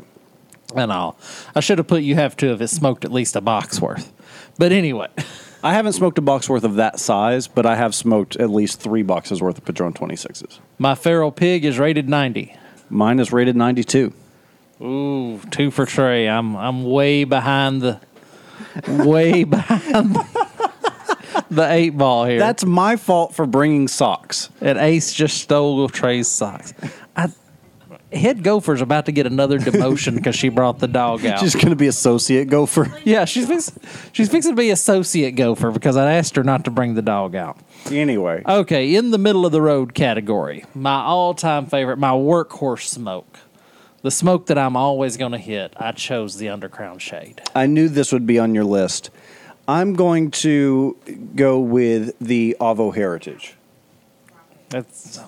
[0.74, 1.16] And all.
[1.54, 4.12] I should have put you have to have smoked at least a box worth.
[4.58, 5.08] But anyway,
[5.62, 8.80] I haven't smoked a box worth of that size, but I have smoked at least
[8.80, 10.58] three boxes worth of Padron 26s.
[10.78, 12.56] my feral pig is rated 90.
[12.88, 14.12] Mine is rated 92.
[14.82, 16.26] Ooh, two for Trae.
[16.30, 18.00] I'm I'm way behind the
[18.88, 20.72] way behind the,
[21.50, 22.38] the eight ball here.
[22.38, 24.48] That's my fault for bringing socks.
[24.62, 26.72] and Ace just stole Trae's socks.
[28.12, 31.38] Head gopher's about to get another demotion because she brought the dog out.
[31.38, 32.92] She's going to be associate gopher.
[33.04, 33.72] yeah, she's fix,
[34.12, 37.34] she's fixing to be associate gopher because I asked her not to bring the dog
[37.36, 37.58] out.
[37.90, 42.86] anyway, Okay, in the middle of the road category, my all time favorite, my workhorse
[42.86, 43.38] smoke.
[44.02, 47.42] The smoke that I'm always going to hit, I chose the Undercrown Shade.
[47.54, 49.10] I knew this would be on your list.
[49.68, 50.96] I'm going to
[51.36, 53.56] go with the Avo Heritage.
[54.70, 55.20] That's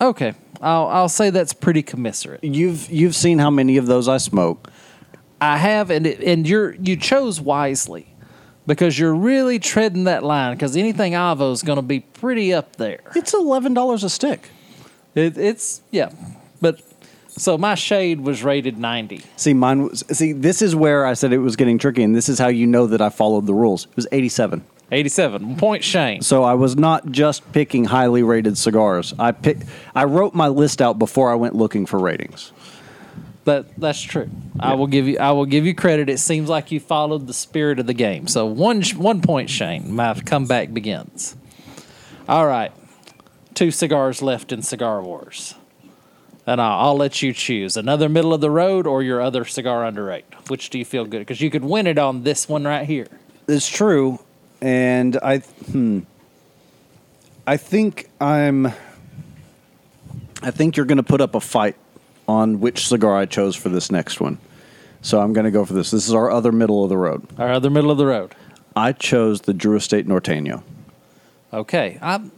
[0.00, 0.34] okay.
[0.60, 2.42] I'll I'll say that's pretty commiserate.
[2.42, 4.70] You've you've seen how many of those I smoke.
[5.40, 8.06] I have, and it, and you're you chose wisely
[8.66, 10.54] because you're really treading that line.
[10.54, 13.00] Because anything Avo is going to be pretty up there.
[13.14, 14.48] It's eleven dollars a stick.
[15.14, 16.10] It, it's yeah,
[16.60, 16.80] but
[17.28, 19.22] so my shade was rated ninety.
[19.36, 20.04] See, mine was.
[20.10, 22.66] See, this is where I said it was getting tricky, and this is how you
[22.66, 23.84] know that I followed the rules.
[23.84, 24.64] It was eighty-seven.
[24.92, 25.56] 87.
[25.56, 26.22] Point Shane.
[26.22, 29.14] So I was not just picking highly rated cigars.
[29.18, 29.58] I pick,
[29.94, 32.52] I wrote my list out before I went looking for ratings.
[33.44, 34.28] That that's true.
[34.58, 36.08] I will give you I will give you credit.
[36.08, 38.26] It seems like you followed the spirit of the game.
[38.26, 39.94] So one one point, Shane.
[39.94, 41.36] My comeback begins.
[42.28, 42.72] All right,
[43.54, 45.54] two cigars left in Cigar Wars,
[46.44, 49.84] and I'll, I'll let you choose another middle of the road or your other cigar
[49.84, 50.24] under eight.
[50.48, 51.20] Which do you feel good?
[51.20, 53.06] Because you could win it on this one right here.
[53.46, 54.18] It's true,
[54.60, 56.00] and I hmm.
[57.46, 58.66] I think I'm.
[60.42, 61.76] I think you're going to put up a fight
[62.28, 64.38] on which cigar I chose for this next one.
[65.00, 65.90] So I'm going to go for this.
[65.90, 67.26] This is our other middle of the road.
[67.38, 68.34] Our other middle of the road.
[68.74, 70.62] I chose the Drew Estate Norteño.
[71.52, 72.32] Okay, I'm.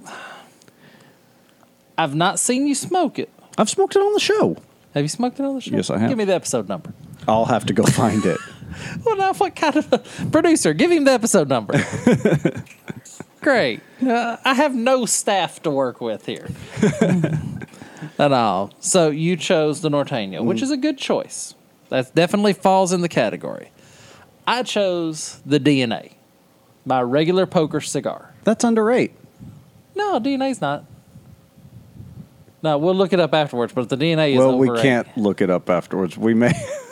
[1.97, 3.31] I've not seen you smoke it.
[3.57, 4.57] I've smoked it on the show.
[4.95, 5.75] Have you smoked it on the show?
[5.75, 6.11] Yes, I have.
[6.11, 6.93] Give me the episode number.
[7.27, 8.39] I'll have to go find it.
[9.05, 9.99] Well, now what kind of a
[10.31, 10.75] producer?
[10.75, 11.75] Give him the episode number.
[13.41, 13.81] Great.
[14.05, 16.49] Uh, I have no staff to work with here
[18.19, 18.73] at all.
[18.81, 21.55] So you chose the Norteño, which is a good choice.
[21.89, 23.71] That definitely falls in the category.
[24.47, 26.13] I chose the DNA,
[26.85, 28.35] my regular poker cigar.
[28.45, 29.13] That's under eight.
[29.95, 30.85] No, DNA's not.
[32.63, 33.73] No, we'll look it up afterwards.
[33.73, 36.19] But the DNA is well, we can't look it up afterwards.
[36.19, 36.53] We may.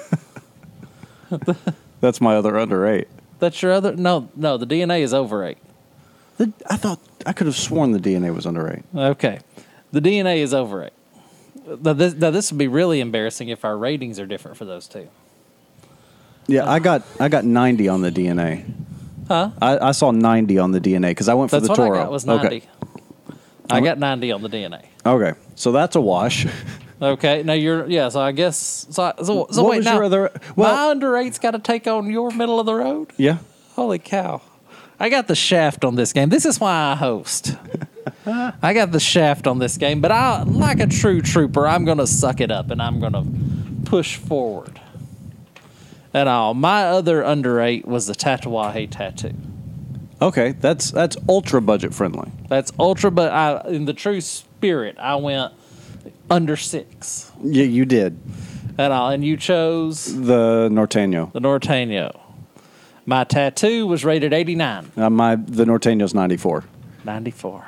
[2.01, 3.09] That's my other under eight.
[3.39, 3.95] That's your other.
[3.97, 5.59] No, no, the DNA is over eight.
[6.39, 8.85] The, I thought I could have sworn the DNA was under eight.
[8.95, 9.41] Okay.
[9.93, 10.93] The DNA is over eight.
[11.67, 14.87] Now this, now this would be really embarrassing if our ratings are different for those
[14.87, 15.09] two.
[16.47, 18.65] Yeah, I got I got ninety on the DNA.
[19.27, 19.51] Huh?
[19.61, 21.99] I, I saw ninety on the DNA because I went for That's the what Toro.
[21.99, 22.47] I got was 90.
[22.47, 22.63] Okay.
[23.69, 24.85] I got 90 on the DNA.
[25.05, 26.47] Okay, so that's a wash.
[27.01, 27.43] Okay.
[27.43, 30.31] Now you're, yeah, so I guess, so, so, so What wait, was now, your other-
[30.35, 33.13] my well- under eight's got to take on your middle of the road?
[33.17, 33.39] yeah.
[33.75, 34.41] Holy cow.
[34.99, 36.31] I got the shaft on this game.
[36.31, 37.55] This is why I host.
[38.27, 41.99] I got the shaft on this game, but I, like a true trooper, I'm going
[41.99, 43.27] to suck it up and I'm going to
[43.91, 44.81] push forward.
[46.15, 46.55] And all.
[46.55, 49.35] My other under eight was the Tatuaje tattoo.
[50.23, 52.31] Okay, that's that's ultra budget friendly.
[52.49, 55.53] That's ultra, but I, in the true spirit, I went
[56.31, 57.31] under six.
[57.43, 58.19] Yeah, you did
[58.79, 59.11] And all.
[59.11, 61.33] And you chose the Norteño.
[61.33, 62.21] the Norteño.
[63.07, 64.91] My tattoo was rated 89.
[64.97, 66.65] Uh, my the Norteño's ninety four.
[67.05, 67.65] 94.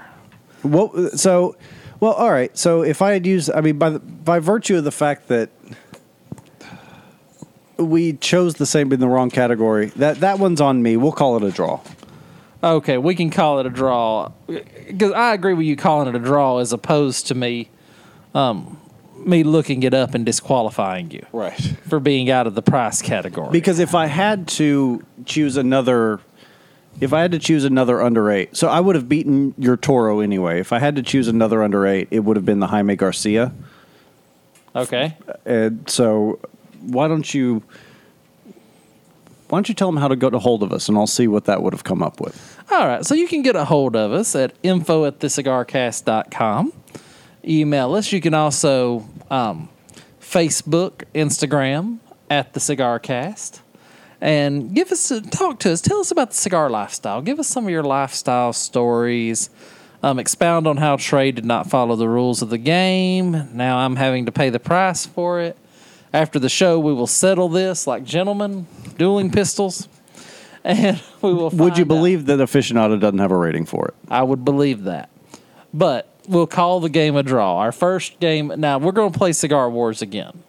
[0.63, 1.13] What?
[1.19, 1.57] So,
[2.01, 2.57] well, all right.
[2.59, 5.51] So if I had used, I mean, by the, by virtue of the fact that
[7.77, 10.97] we chose the same in the wrong category, that that one's on me.
[10.97, 11.81] We'll call it a draw.
[12.65, 16.19] Okay, we can call it a draw because I agree with you calling it a
[16.19, 17.71] draw as opposed to me,
[18.35, 18.79] um,
[19.25, 21.59] me looking it up and disqualifying you Right.
[21.89, 23.51] for being out of the price category.
[23.51, 26.21] Because if I had to choose another,
[27.01, 30.21] if I had to choose another under eight, so I would have beaten your Toro
[30.21, 30.61] anyway.
[30.61, 33.53] If I had to choose another under eight, it would have been the Jaime Garcia.
[34.77, 36.39] okay, And so,
[36.83, 37.63] why don't you?
[39.49, 41.27] Why don't you tell them how to get a hold of us, and I'll see
[41.27, 42.59] what that would have come up with.
[42.71, 43.05] all right.
[43.05, 46.73] So you can get a hold of us at info at thecigarcast.com.
[47.49, 48.13] Email us.
[48.13, 49.71] You can also um,
[50.21, 53.63] Facebook, Instagram at the Cigar Cast,
[54.21, 55.81] and give us a, talk to us.
[55.81, 57.23] Tell us about the cigar lifestyle.
[57.23, 59.49] Give us some of your lifestyle stories.
[60.03, 63.49] Um, expound on how trade did not follow the rules of the game.
[63.53, 65.57] Now I'm having to pay the price for it.
[66.13, 69.89] After the show, we will settle this like gentlemen, dueling pistols,
[70.65, 71.51] and we will.
[71.51, 71.89] Would you find out.
[71.89, 73.95] believe that aficionado doesn't have a rating for it?
[74.09, 75.11] I would believe that.
[75.73, 77.59] But we'll call the game a draw.
[77.59, 78.53] Our first game.
[78.57, 80.43] Now we're going to play Cigar Wars again,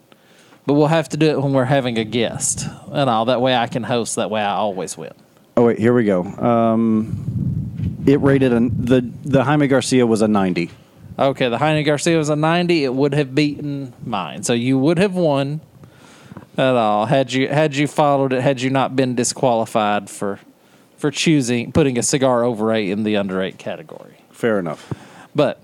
[0.65, 3.25] but we'll have to do it when we're having a guest and all.
[3.25, 4.15] That way I can host.
[4.15, 5.13] That way I always win.
[5.57, 6.23] Oh wait, here we go.
[6.23, 10.69] Um, it rated an, the the Jaime Garcia was a ninety.
[11.17, 12.85] Okay, the Jaime Garcia was a 90.
[12.85, 15.59] It would have beaten mine, so you would have won
[16.57, 18.41] at all had you had you followed it.
[18.41, 20.39] Had you not been disqualified for
[20.97, 24.15] for choosing putting a cigar over eight in the under eight category.
[24.31, 24.93] Fair enough.
[25.33, 25.61] But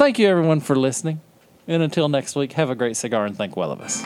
[0.00, 1.20] thank you everyone for listening,
[1.68, 4.02] and until next week, have a great cigar and think well of us.